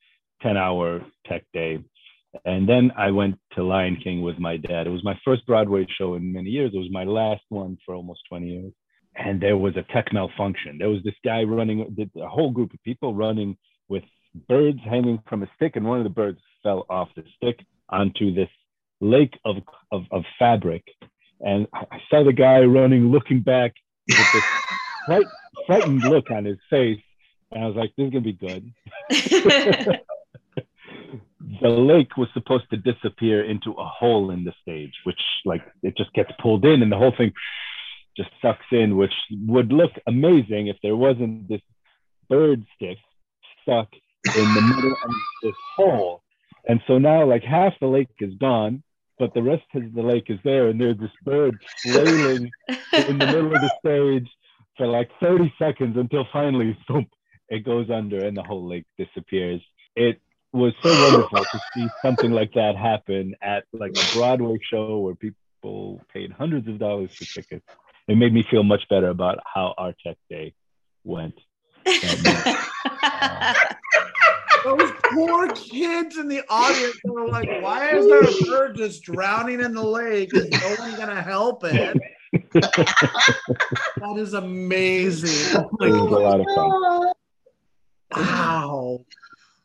[0.43, 1.79] 10 hour tech day.
[2.45, 4.87] And then I went to Lion King with my dad.
[4.87, 6.73] It was my first Broadway show in many years.
[6.75, 8.73] It was my last one for almost 20 years.
[9.17, 10.79] And there was a tech malfunction.
[10.79, 13.57] There was this guy running, a whole group of people running
[13.89, 14.05] with
[14.49, 18.33] birds hanging from a stick, and one of the birds fell off the stick onto
[18.33, 18.51] this
[19.01, 19.57] lake of,
[19.91, 20.85] of, of fabric.
[21.41, 23.75] And I saw the guy running, looking back
[24.09, 24.45] with this
[25.07, 25.27] fright,
[25.67, 27.01] frightened look on his face.
[27.51, 29.99] And I was like, this is going to be good.
[31.61, 35.97] the lake was supposed to disappear into a hole in the stage, which like it
[35.97, 37.33] just gets pulled in and the whole thing
[38.17, 39.13] just sucks in, which
[39.47, 41.61] would look amazing if there wasn't this
[42.29, 42.99] bird stick
[43.63, 43.89] stuck
[44.37, 45.11] in the middle of
[45.43, 46.23] this hole.
[46.69, 48.83] And so now like half the lake is gone,
[49.19, 52.51] but the rest of the lake is there, and there's this bird flailing
[52.93, 54.29] in the middle of the stage
[54.77, 57.09] for like 30 seconds until finally thump,
[57.49, 59.61] it goes under and the whole lake disappears.
[59.97, 60.21] It
[60.53, 65.15] was so wonderful to see something like that happen at like a Broadway show where
[65.15, 67.67] people paid hundreds of dollars for tickets.
[68.09, 70.55] It made me feel much better about how our tech day
[71.05, 71.35] went.
[71.87, 73.55] uh,
[74.65, 79.61] Those poor kids in the audience were like, why is there a bird just drowning
[79.61, 80.31] in the lake?
[80.35, 81.97] Is no one gonna help it?
[82.53, 85.61] that is amazing.
[85.81, 87.13] It was a lot of fun.
[88.17, 89.05] Wow.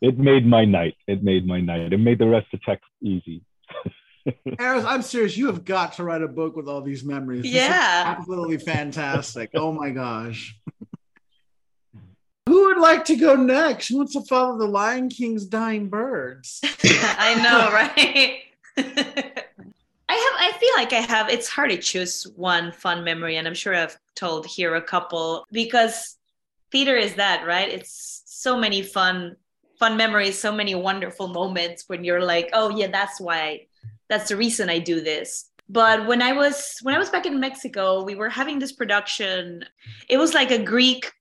[0.03, 0.97] It made my night.
[1.07, 1.93] It made my night.
[1.93, 3.41] It made the rest of tech easy.
[4.27, 5.37] Erez, I'm serious.
[5.37, 7.43] You have got to write a book with all these memories.
[7.43, 8.03] This yeah.
[8.05, 9.51] absolutely fantastic.
[9.55, 10.59] Oh my gosh.
[12.49, 13.87] Who would like to go next?
[13.87, 16.59] Who wants to follow the Lion King's dying birds?
[16.83, 18.41] I know, right?
[18.77, 23.47] I have I feel like I have it's hard to choose one fun memory and
[23.47, 26.17] I'm sure I've told here a couple because
[26.73, 27.69] theater is that, right?
[27.69, 29.37] It's so many fun
[29.83, 33.67] fun memories, so many wonderful moments when you're like, oh yeah, that's why,
[34.07, 35.49] that's the reason I do this.
[35.67, 39.65] But when I was when I was back in Mexico, we were having this production.
[40.07, 41.11] It was like a Greek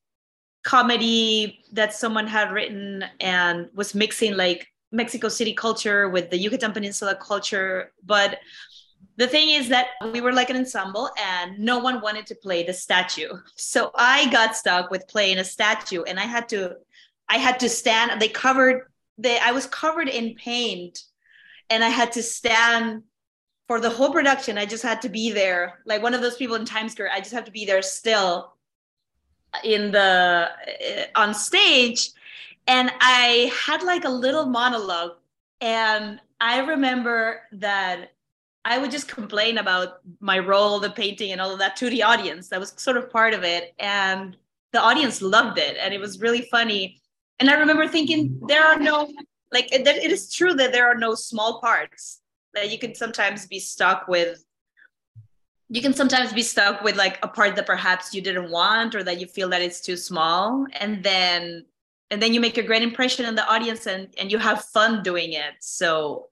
[0.62, 6.72] comedy that someone had written and was mixing like Mexico City culture with the Yucatan
[6.72, 7.92] Peninsula culture.
[8.05, 8.38] But
[9.16, 12.62] the thing is that we were like an ensemble and no one wanted to play
[12.62, 13.33] the statue.
[13.57, 16.77] So I got stuck with playing a statue and I had to
[17.33, 18.21] I had to stand.
[18.21, 18.83] They covered.
[19.16, 21.03] They I was covered in paint,
[21.71, 23.05] and I had to stand
[23.66, 24.59] for the whole production.
[24.59, 27.11] I just had to be there, like one of those people in Times Square.
[27.14, 28.53] I just have to be there still
[29.64, 32.11] in the uh, on stage,
[32.66, 35.16] and I had like a little monologue,
[35.62, 38.12] and I remember that
[38.64, 42.03] I would just complain about my role, the painting, and all of that to the
[42.03, 42.49] audience.
[42.49, 43.75] That was sort of part of it.
[43.79, 44.37] And
[44.73, 45.77] the audience loved it.
[45.81, 47.02] And it was really funny
[47.40, 49.11] and I remember thinking there are no
[49.53, 52.21] like it, it is true that there are no small parts
[52.55, 54.45] that you can sometimes be stuck with.
[55.68, 59.03] You can sometimes be stuck with like a part that perhaps you didn't want or
[59.05, 60.66] that you feel that it's too small.
[60.81, 61.64] And then
[62.11, 65.03] and then you make a great impression in the audience and and you have fun
[65.03, 65.55] doing it.
[65.61, 66.29] So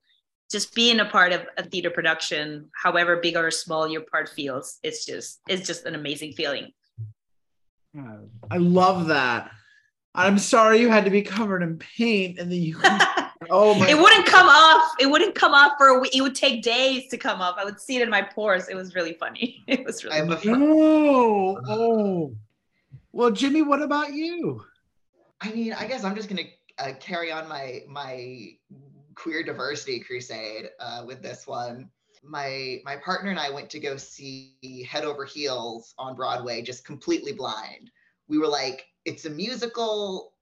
[0.51, 4.81] just being a part of a theater production however big or small your part feels
[4.83, 6.73] it's just it's just an amazing feeling.
[8.51, 9.51] I love that.
[10.15, 12.77] I'm sorry you had to be covered in paint and then you.
[13.51, 13.89] oh my!
[13.89, 14.93] It wouldn't come off.
[14.99, 16.15] It wouldn't come off for a week.
[16.15, 17.57] It would take days to come off.
[17.59, 18.69] I would see it in my pores.
[18.69, 19.63] It was really funny.
[19.69, 20.19] It was really.
[20.37, 20.41] Funny.
[20.49, 22.35] Oh, oh.
[23.13, 24.65] Well, Jimmy, what about you?
[25.41, 26.43] I mean, I guess I'm just gonna
[26.79, 28.49] uh, carry on my my
[29.15, 31.89] queer diversity crusade uh, with this one.
[32.25, 36.85] My my partner and I went to go see Head Over Heels on Broadway, just
[36.85, 37.91] completely blind.
[38.31, 40.33] We were like, it's a musical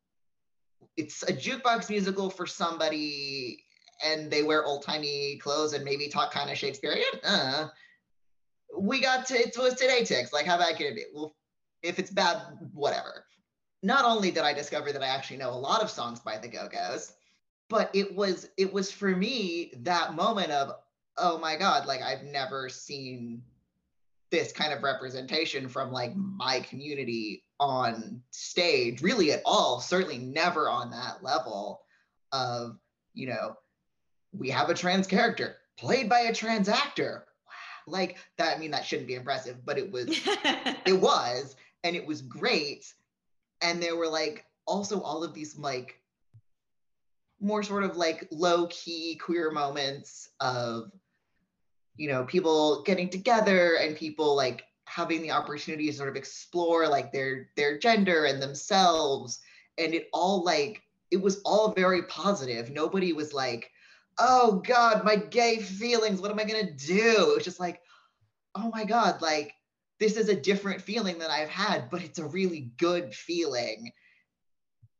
[0.96, 3.64] it's a jukebox musical for somebody
[4.04, 7.04] and they wear old timey clothes and maybe talk kind of Shakespearean.
[7.24, 7.68] Uh,
[8.78, 10.32] we got to it was TodayTix.
[10.32, 11.04] Like, how bad can it be?
[11.14, 11.34] Well,
[11.82, 13.24] if it's bad, whatever.
[13.82, 16.48] Not only did I discover that I actually know a lot of songs by the
[16.48, 17.12] Go Go's,
[17.68, 20.72] but it was it was for me that moment of
[21.16, 23.42] oh my god, like I've never seen
[24.30, 30.68] this kind of representation from like my community on stage really at all certainly never
[30.68, 31.80] on that level
[32.32, 32.78] of
[33.14, 33.56] you know
[34.32, 37.24] we have a trans character played by a trans actor.
[37.86, 40.08] Like that i mean that shouldn't be impressive but it was
[40.84, 42.92] it was and it was great.
[43.60, 46.00] And there were like also all of these like
[47.40, 50.90] more sort of like low key queer moments of
[51.98, 56.88] you know people getting together and people like having the opportunity to sort of explore
[56.88, 59.40] like their their gender and themselves.
[59.76, 62.70] And it all like it was all very positive.
[62.70, 63.70] Nobody was like
[64.18, 67.80] oh god my gay feelings what am i going to do it's just like
[68.54, 69.52] oh my god like
[70.00, 73.92] this is a different feeling than i've had but it's a really good feeling.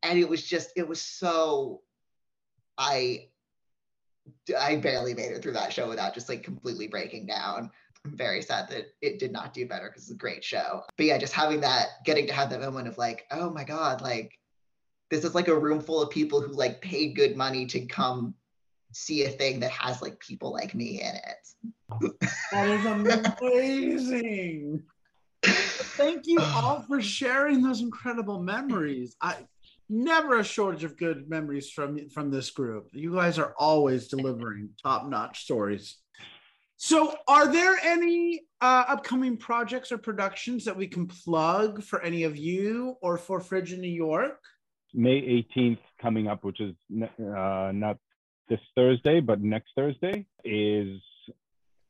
[0.05, 1.83] And it was just it was so
[2.77, 3.27] i
[4.57, 7.71] I barely made it through that show without just like completely breaking down.
[8.05, 10.83] I'm very sad that it did not do better because it's a great show.
[10.97, 14.01] But yeah, just having that, getting to have that moment of like, oh my God,
[14.01, 14.39] like
[15.11, 18.35] this is like a room full of people who like paid good money to come
[18.93, 22.15] see a thing that has like people like me in it.
[22.53, 24.83] that is amazing.
[25.45, 29.17] Thank you all for sharing those incredible memories.
[29.21, 29.37] I
[29.89, 32.89] never a shortage of good memories from from this group.
[32.93, 35.97] You guys are always delivering top-notch stories.
[36.77, 42.23] So, are there any uh, upcoming projects or productions that we can plug for any
[42.23, 44.39] of you or for Frigid New York?
[44.95, 47.99] May 18th coming up, which is uh, not
[48.49, 51.01] this Thursday, but next Thursday, is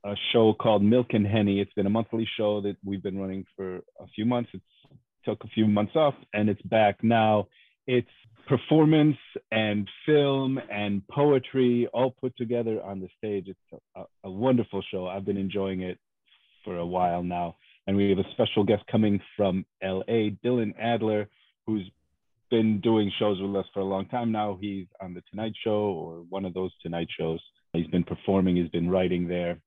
[0.04, 1.60] a show called Milk and Henny.
[1.60, 4.50] It's been a monthly show that we've been running for a few months.
[4.54, 4.62] It
[5.24, 7.48] took a few months off and it's back now
[7.88, 8.06] it's
[8.46, 9.16] performance
[9.50, 13.46] and film and poetry all put together on the stage.
[13.48, 15.06] It's a, a, wonderful show.
[15.06, 15.98] I've been enjoying it
[16.64, 17.56] for a while now.
[17.86, 21.28] And we have a special guest coming from LA, Dylan Adler,
[21.66, 21.90] who's
[22.50, 24.58] been doing shows with us for a long time now.
[24.60, 27.40] He's on The Tonight Show or one of those Tonight shows.
[27.72, 29.58] He's been performing, he's been writing there.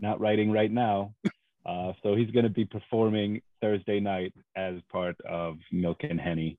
[0.00, 1.14] Not writing right now.
[1.66, 6.58] Uh, so he's going to be performing Thursday night as part of Milk and Henny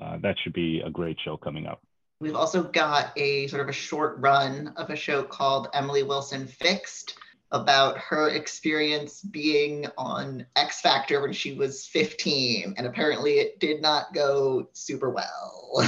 [0.00, 1.80] uh, that should be a great show coming up.
[2.20, 6.46] We've also got a sort of a short run of a show called Emily Wilson
[6.46, 7.18] Fixed
[7.50, 12.74] about her experience being on X Factor when she was 15.
[12.76, 15.84] And apparently it did not go super well.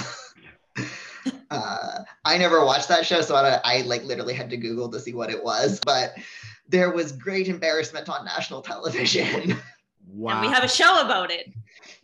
[1.50, 5.00] uh, I never watched that show, so I, I like literally had to Google to
[5.00, 5.80] see what it was.
[5.80, 6.14] But
[6.68, 9.56] there was great embarrassment on national television.
[10.14, 10.32] Wow.
[10.32, 11.52] And we have a show about it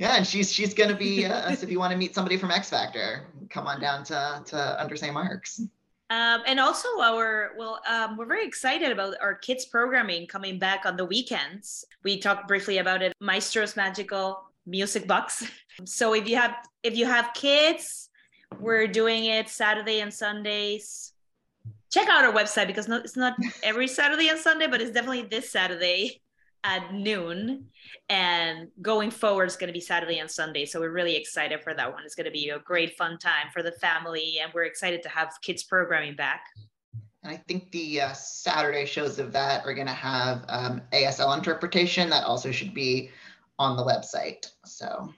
[0.01, 1.27] yeah, and she's she's gonna be.
[1.27, 4.83] Uh, if you want to meet somebody from X Factor, come on down to to
[4.83, 5.13] Under St.
[5.13, 5.61] Mark's.
[6.09, 10.87] Um, and also our well, um, we're very excited about our kids programming coming back
[10.87, 11.85] on the weekends.
[12.03, 13.13] We talked briefly about it.
[13.21, 15.47] Maestro's Magical Music Box.
[15.87, 18.11] So if you have if you have kids,
[18.59, 21.13] we're doing it Saturday and Sundays.
[21.91, 25.23] Check out our website because not, it's not every Saturday and Sunday, but it's definitely
[25.23, 26.21] this Saturday
[26.65, 27.67] at noon
[28.09, 31.73] and going forward is going to be saturday and sunday so we're really excited for
[31.75, 32.03] that one.
[32.05, 35.09] It's going to be a great fun time for the family and we're excited to
[35.09, 36.43] have kids programming back.
[37.23, 41.37] And i think the uh, saturday shows of that are going to have um, asl
[41.37, 43.11] interpretation that also should be
[43.59, 45.13] on the website so.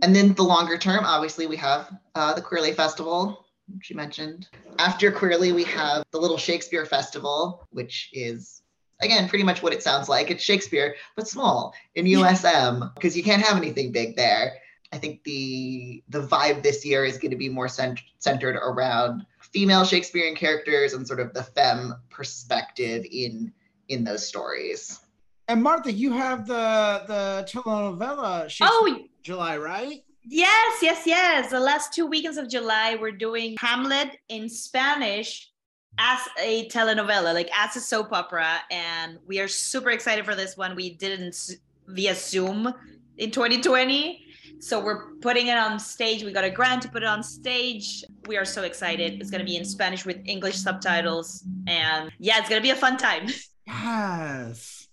[0.00, 3.46] And then the longer term obviously we have uh, the queerly festival
[3.88, 4.48] you mentioned.
[4.78, 8.62] After queerly we have the little shakespeare festival which is
[9.00, 10.30] again, pretty much what it sounds like.
[10.30, 14.54] It's Shakespeare, but small in USM because you can't have anything big there.
[14.92, 19.26] I think the the vibe this year is going to be more cent- centered around
[19.40, 23.52] female Shakespearean characters and sort of the femme perspective in
[23.88, 25.00] in those stories.
[25.48, 28.54] And Martha, you have the the telenovela.
[28.60, 30.04] Oh, July, right?
[30.26, 31.50] Yes, yes, yes.
[31.50, 35.50] The last two weekends of July, we're doing Hamlet in Spanish
[35.98, 38.58] as a telenovela, like as a soap opera.
[38.70, 40.74] And we are super excited for this one.
[40.74, 42.72] We didn't via Zoom
[43.18, 44.20] in 2020.
[44.60, 46.24] So we're putting it on stage.
[46.24, 48.04] We got a grant to put it on stage.
[48.26, 49.20] We are so excited.
[49.20, 51.44] It's going to be in Spanish with English subtitles.
[51.66, 53.28] And yeah, it's going to be a fun time.
[53.66, 54.88] Yes.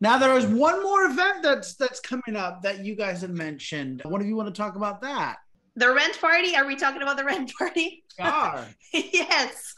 [0.00, 4.00] Now there is one more event that's that's coming up that you guys had mentioned.
[4.06, 5.36] What do you want to talk about that?
[5.74, 6.56] The rent party?
[6.56, 8.04] Are we talking about the rent party?
[8.18, 8.66] We are.
[8.92, 9.74] yes.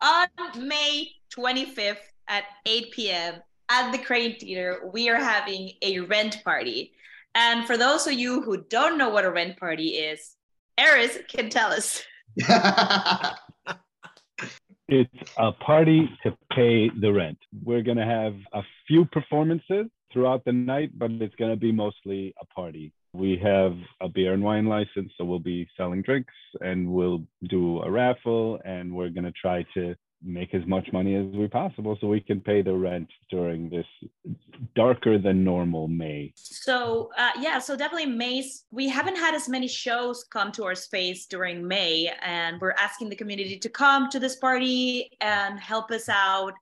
[0.00, 0.26] On
[0.66, 1.96] May 25th
[2.28, 3.34] at 8 p.m.
[3.68, 6.92] at the Kraine Theater, we are having a rent party.
[7.34, 10.36] And for those of you who don't know what a rent party is,
[10.78, 12.02] Erez can tell us.
[14.88, 17.38] it's a party to pay the rent.
[17.62, 21.72] We're going to have a few performances throughout the night, but it's going to be
[21.72, 22.92] mostly a party.
[23.14, 27.80] We have a beer and wine license, so we'll be selling drinks and we'll do
[27.82, 29.94] a raffle and we're going to try to
[30.24, 33.86] make as much money as we possible so we can pay the rent during this
[34.74, 36.32] darker than normal May.
[36.34, 38.64] So uh, yeah, so definitely May's.
[38.70, 43.10] We haven't had as many shows come to our space during May, and we're asking
[43.10, 46.54] the community to come to this party and help us out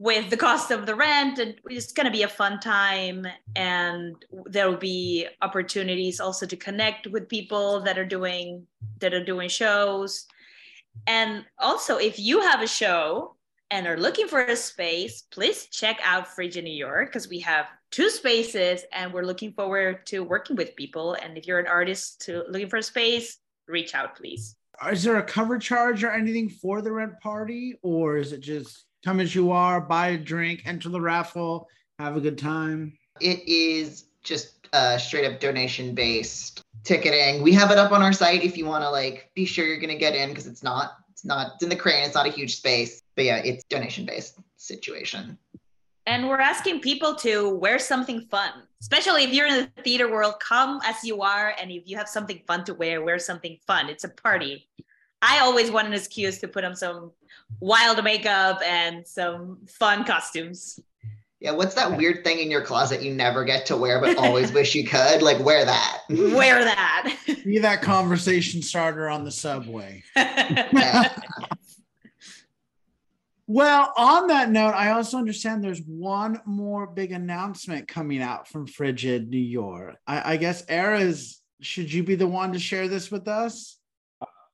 [0.00, 3.26] with the cost of the rent and it's going to be a fun time
[3.56, 8.64] and there will be opportunities also to connect with people that are doing
[9.00, 10.26] that are doing shows
[11.06, 13.36] and also, if you have a show
[13.70, 17.66] and are looking for a space, please check out Frigid New York because we have
[17.90, 21.14] two spaces and we're looking forward to working with people.
[21.14, 24.56] And if you're an artist to, looking for a space, reach out, please.
[24.90, 27.78] Is there a cover charge or anything for the rent party?
[27.82, 31.68] Or is it just come as you are, buy a drink, enter the raffle,
[31.98, 32.96] have a good time?
[33.20, 37.42] It is just uh, straight up donation based ticketing.
[37.42, 39.78] We have it up on our site if you want to like be sure you're
[39.80, 42.04] going to get in because it's not it's not it's in the Kraine.
[42.04, 45.38] It's not a huge space, but yeah, it's donation based situation.
[46.06, 50.36] And we're asking people to wear something fun, especially if you're in the theater world.
[50.40, 53.90] Come as you are, and if you have something fun to wear, wear something fun.
[53.90, 54.68] It's a party.
[55.22, 57.12] I always want an excuse to put on some
[57.60, 60.80] wild makeup and some fun costumes.
[61.40, 64.50] Yeah, what's that weird thing in your closet you never get to wear but always
[64.54, 65.22] wish you could?
[65.22, 66.00] Like wear that.
[66.08, 67.16] Wear that.
[67.44, 70.02] Be that conversation starter on the subway.
[73.46, 78.66] well, on that note, I also understand there's one more big announcement coming out from
[78.66, 79.94] Frigid New York.
[80.08, 83.77] I, I guess Erez, should you be the one to share this with us?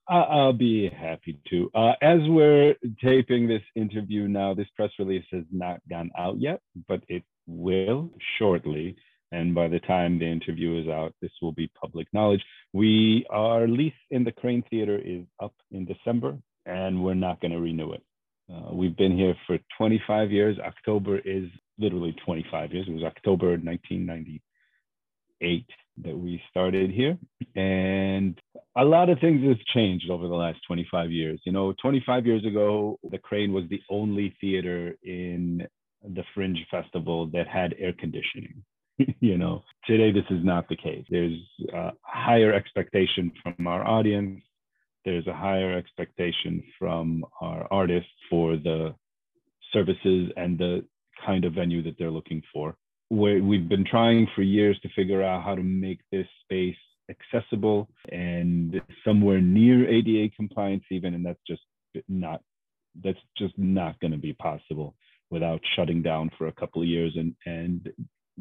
[0.07, 1.71] I'll be happy to.
[1.73, 6.61] Uh, as we're taping this interview now, this press release has not gone out yet,
[6.87, 8.95] but it will shortly.
[9.31, 12.43] And by the time the interview is out, this will be public knowledge.
[12.71, 17.51] We our lease in the Kraine Theater is up in December, and we're not going
[17.51, 18.03] to renew it.
[18.51, 20.57] Uh, we've been here for 25 years.
[20.59, 21.49] October is
[21.79, 22.87] literally 25 years.
[22.87, 25.65] It was October 1998
[26.03, 27.17] that we started here.
[27.55, 28.39] And
[28.75, 31.39] a lot of things has changed over the last 25 years.
[31.45, 35.65] You know, 25 years ago, the Kraine was the only theater in
[36.03, 38.63] the Fringe Festival that had air conditioning.
[39.19, 41.05] you know, today this is not the case.
[41.09, 41.39] There's
[41.73, 44.41] a higher expectation from our audience.
[45.03, 48.95] There's a higher expectation from our artists for the
[49.71, 50.85] services and the
[51.25, 52.75] kind of venue that they're looking for
[53.09, 56.75] where we've been trying for years to figure out how to make this space
[57.09, 61.61] accessible and somewhere near ADA compliance even and that's just
[62.07, 62.41] not
[63.03, 64.95] that's just not going to be possible
[65.29, 67.91] without shutting down for a couple of years and and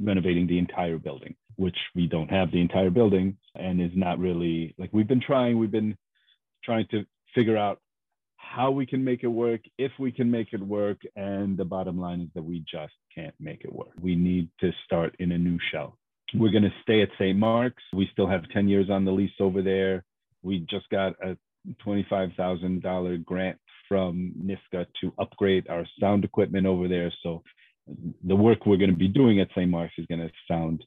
[0.00, 4.74] renovating the entire building which we don't have the entire building and is not really
[4.78, 5.96] like we've been trying we've been
[6.64, 7.04] trying to
[7.34, 7.80] figure out
[8.44, 10.98] how we can make it work, if we can make it work.
[11.16, 13.92] And the bottom line is that we just can't make it work.
[14.00, 15.98] We need to start in a new shell.
[16.34, 17.38] We're going to stay at St.
[17.38, 17.82] Mark's.
[17.92, 20.04] We still have 10 years on the lease over there.
[20.42, 21.36] We just got a
[21.86, 27.12] $25,000 grant from NYSCA to upgrade our sound equipment over there.
[27.22, 27.42] So
[28.24, 29.70] the work we're going to be doing at St.
[29.70, 30.84] Mark's is going to sound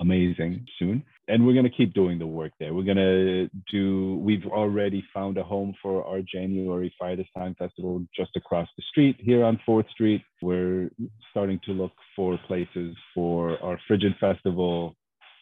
[0.00, 1.02] amazing soon.
[1.28, 2.72] And we're going to keep doing the work there.
[2.72, 7.26] We're going to do, we've already found a home for our January Fire This
[7.58, 10.22] Festival just across the street here on 4th Street.
[10.40, 10.88] We're
[11.30, 14.94] starting to look for places for our Frigid Festival,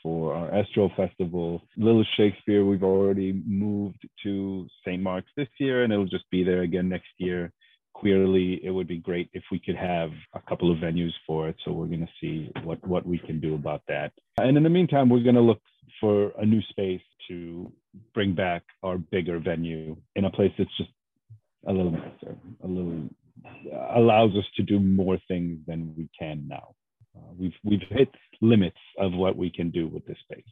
[0.02, 1.62] for our Estro Festival.
[1.76, 5.02] Little Shakespeare, we've already moved to St.
[5.02, 7.52] Mark's this year, and it'll just be there again next year.
[7.94, 11.56] Queerly, it would be great if we could have a couple of venues for it.
[11.64, 14.12] So we're going to see what, what we can do about that.
[14.36, 15.60] And in the meantime, we're going to look
[16.00, 17.72] for a new space to
[18.12, 20.90] bring back our bigger venue in a place that's just
[21.66, 23.08] a little nicer, a little
[23.94, 26.74] allows us to do more things than we can now.
[27.16, 28.08] Uh, we've we've hit
[28.40, 30.44] limits of what we can do with this space.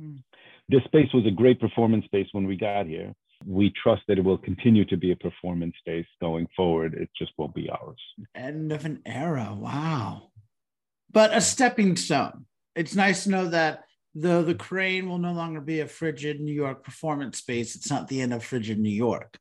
[0.00, 0.22] Mm.
[0.68, 3.14] This space was a great performance space when we got here.
[3.46, 6.94] We trust that it will continue to be a performance space going forward.
[6.94, 7.98] It just won't be ours.
[8.34, 9.56] End of an era.
[9.58, 10.30] Wow.
[11.10, 12.46] But a stepping stone.
[12.76, 13.84] It's nice to know that
[14.14, 18.08] though the Kraine will no longer be a frigid New York performance space, it's not
[18.08, 19.38] the end of frigid New York,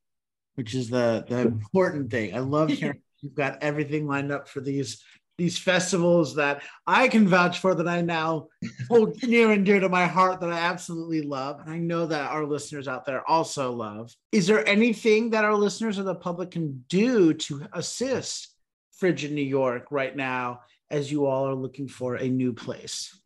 [0.56, 2.36] which is the, the important thing.
[2.36, 5.04] I love hearing you've got everything lined up for these
[5.40, 8.50] these festivals that I can vouch for that I now
[8.88, 11.62] hold near and dear to my heart that I absolutely love.
[11.62, 14.14] And I know that our listeners out there also love.
[14.32, 18.50] Is there anything that our listeners or the public can do to assist
[18.92, 20.62] Frigid New York right now
[20.92, 23.18] as you all are looking for a new place?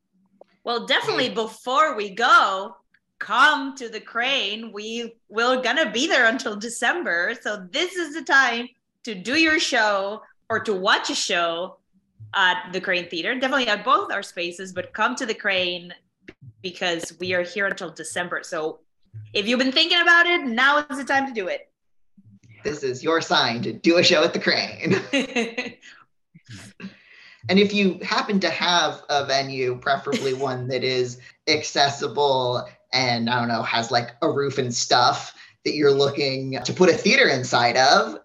[0.64, 2.78] Well, definitely before we go,
[3.20, 4.72] come to the Kraine.
[4.72, 7.34] We we're gonna be there until December.
[7.42, 8.70] So this is the time
[9.04, 11.78] to do your show or to watch a show
[12.36, 13.34] at the Kraine Theater.
[13.36, 15.92] Definitely at both our spaces, but come to the Kraine
[16.62, 18.42] because we are here until December.
[18.44, 18.80] So
[19.34, 21.70] if you've been thinking about it, now is the time to do it.
[22.64, 25.02] This is your sign to do a show at the Kraine.
[27.50, 33.40] And if you happen to have a venue, preferably one that is accessible and I
[33.40, 37.28] don't know, has like a roof and stuff that you're looking to put a theater
[37.28, 38.20] inside of,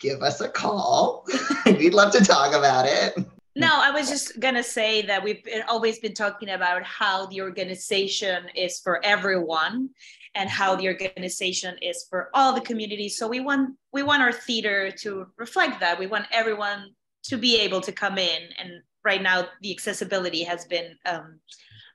[0.00, 1.26] give us a call.
[1.66, 3.14] We'd love to talk about it.
[3.56, 7.26] No, I was just going to say that we've been, always been talking about how
[7.26, 9.90] the organization is for everyone
[10.34, 13.16] and how the organization is for all the communities.
[13.18, 15.98] So we want we want our theater to reflect that.
[15.98, 16.94] We want everyone
[17.24, 18.42] to be able to come in.
[18.58, 21.40] And right now, the accessibility has been um,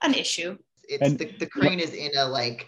[0.01, 0.58] an issue.
[0.88, 2.68] It's and, the, the Kraine is in a like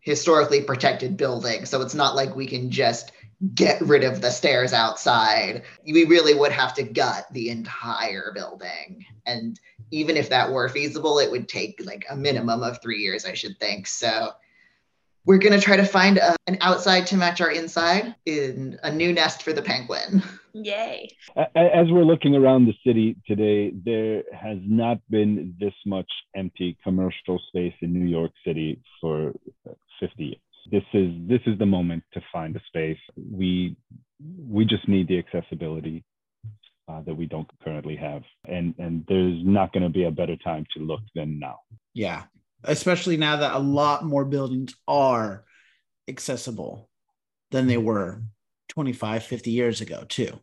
[0.00, 3.12] historically protected building, so it's not like we can just
[3.54, 5.62] get rid of the stairs outside.
[5.84, 9.04] We really would have to gut the entire building.
[9.26, 9.58] And
[9.90, 13.34] even if that were feasible, it would take like a minimum of three years, I
[13.34, 13.86] should think.
[13.86, 14.32] So
[15.26, 18.92] we're going to try to find a, an outside to match our inside in a
[18.92, 20.22] new nest for the penguin.
[20.52, 21.08] Yay.
[21.36, 27.40] As we're looking around the city today, there has not been this much empty commercial
[27.48, 29.32] space in New York City for
[29.98, 30.38] 50 years.
[30.70, 32.98] This is this is the moment to find a space.
[33.16, 33.76] We
[34.48, 36.04] we just need the accessibility
[36.88, 40.36] uh, that we don't currently have, and and there's not going to be a better
[40.36, 41.60] time to look than now.
[41.92, 42.24] Yeah,
[42.64, 45.44] especially now that a lot more buildings are
[46.08, 46.88] accessible
[47.50, 48.22] than they were
[48.68, 50.38] 25 50 years ago too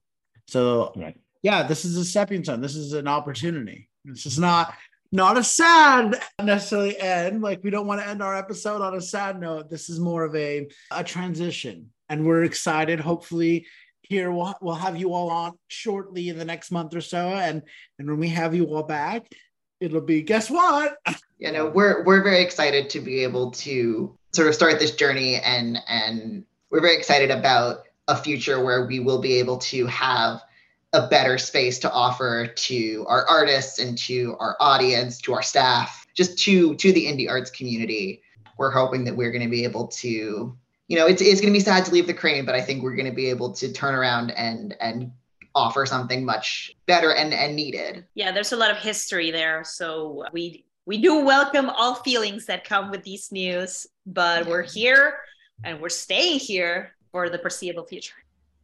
[0.48, 1.20] so right.
[1.44, 4.74] yeah this is a stepping stone this is an opportunity this is not
[5.12, 7.42] not a sad necessarily end.
[7.42, 9.70] Like we don't want to end our episode on a sad note.
[9.70, 13.00] This is more of a a transition and we're excited.
[13.00, 13.68] Hopefully
[14.02, 17.62] here we'll, we'll have you all on shortly in the next month or so and
[17.98, 19.26] and when we have you all back
[19.80, 20.98] it'll be guess what?
[21.40, 25.38] You know we're we're very excited to be able to sort of start this journey
[25.38, 30.40] and and we're very excited about a future where we will be able to have
[30.94, 36.06] a better space to offer to our artists and to our audience to our staff
[36.16, 38.22] just to to the indie arts community
[38.58, 40.56] we're hoping that we're going to be able to
[40.88, 42.84] you know it's, it's going to be sad to leave the Kraine but i think
[42.84, 45.12] we're going to be able to turn around and and
[45.56, 48.06] offer something much better and, and needed.
[48.14, 49.64] Yeah, there's a lot of history there.
[49.64, 55.20] So we we do welcome all feelings that come with these news, but we're here
[55.64, 58.16] and we're staying here for the foreseeable future.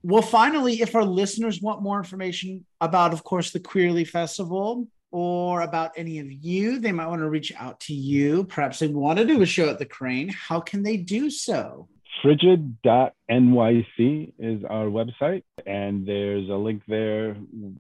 [0.08, 5.64] Well, finally, if our listeners want more information about, of course, the Queerly Festival or
[5.64, 8.46] about any of you, they might want to reach out to you.
[8.46, 10.32] Perhaps they want to do a show at the Kraine.
[10.32, 11.90] How can they do so?
[12.22, 17.36] frigid.nyc is our website, and there's a link there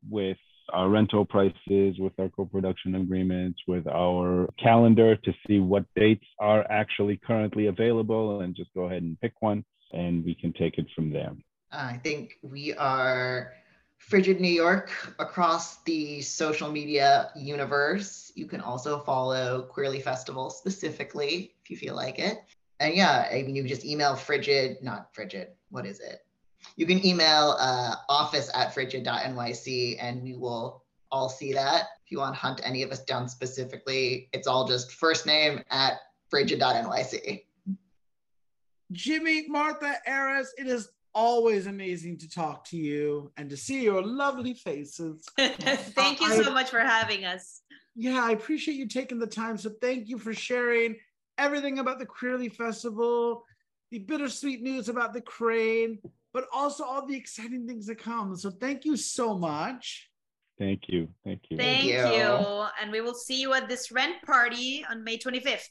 [0.09, 0.37] with
[0.73, 6.69] our rental prices, with our co-production agreements, with our calendar to see what dates are
[6.69, 9.63] actually currently available, and just go ahead and pick one,
[9.93, 11.31] and we can take it from there.
[11.71, 13.53] I think we are
[13.97, 18.31] Frigid New York across the social media universe.
[18.35, 22.39] You can also follow Queerly Festival specifically if you feel like it
[22.79, 25.49] and yeah, I mean, you just email frigid, not frigid.
[25.69, 26.25] What is it?
[26.75, 31.85] You can email uh, office at frigid.nyc and we will all see that.
[32.05, 35.63] If you want to hunt any of us down specifically, it's all just first name
[35.71, 35.93] at
[36.29, 37.43] frigid.nyc.
[38.91, 44.03] Jimmy, Martha, Erez, it is always amazing to talk to you and to see your
[44.03, 45.25] lovely faces.
[45.37, 47.61] thank you so much for having us.
[47.95, 49.57] Yeah, I appreciate you taking the time.
[49.57, 50.95] So thank you for sharing
[51.39, 53.43] everything about the Queerly Festival,
[53.89, 55.97] the bittersweet news about the Kraine,
[56.33, 58.35] but also all the exciting things that come.
[58.35, 60.11] So thank you so much.
[60.59, 61.07] Thank you.
[61.23, 61.57] Thank you.
[61.57, 61.93] Thank, you.
[61.93, 62.65] you.
[62.79, 65.69] And we will see you at this rent party on May 25th.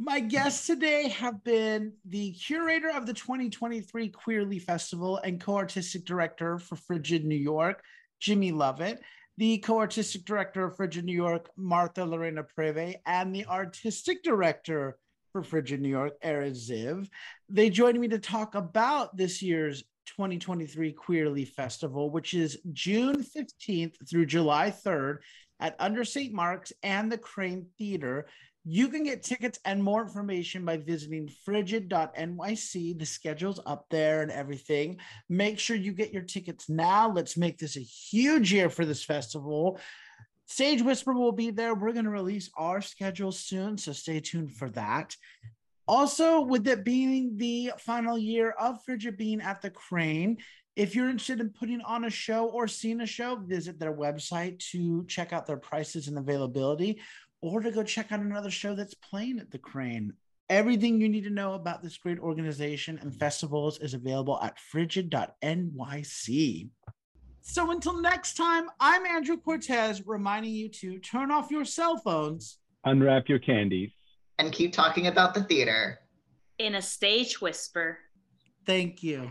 [0.00, 6.04] My guests today have been the curator of the 2023 Queerly Festival and co artistic
[6.04, 7.82] director for Frigid New York,
[8.20, 9.00] Jimmy Lovett,
[9.38, 14.96] the co artistic director of Frigid New York, Martha Lorena Preve, and the artistic director
[15.32, 17.08] for Frigid New York, Erez Ziv.
[17.48, 23.96] They joined me to talk about this year's 2023 Queerly Festival, which is June 15th
[24.08, 25.18] through July 3rd
[25.60, 26.32] at Under St.
[26.32, 28.26] Mark's and the Kraine Theater.
[28.70, 32.98] You can get tickets and more information by visiting frigid.nyc.
[32.98, 34.98] The schedule's up there and everything.
[35.30, 37.10] Make sure you get your tickets now.
[37.10, 39.80] Let's make this a huge year for this festival.
[40.44, 41.74] Stage Whisper will be there.
[41.74, 45.16] We're going to release our schedule soon, so stay tuned for that.
[45.86, 50.36] Also, with it being the final year of Frigid being at the Kraine,
[50.76, 54.58] if you're interested in putting on a show or seeing a show, visit their website
[54.70, 57.00] to check out their prices and availability,
[57.40, 60.12] or to go check out another show that's playing at the Kraine.
[60.50, 65.20] Everything you need to know about this great organization and festivals is available at frigid.nyc.
[67.40, 72.58] So until next time, I'm Andrew Cortez reminding you to turn off your cell phones,
[72.84, 73.92] unwrap your candies
[74.38, 75.98] and keep talking about the theater.
[76.58, 77.98] In a stage whisper.
[78.66, 79.30] Thank you.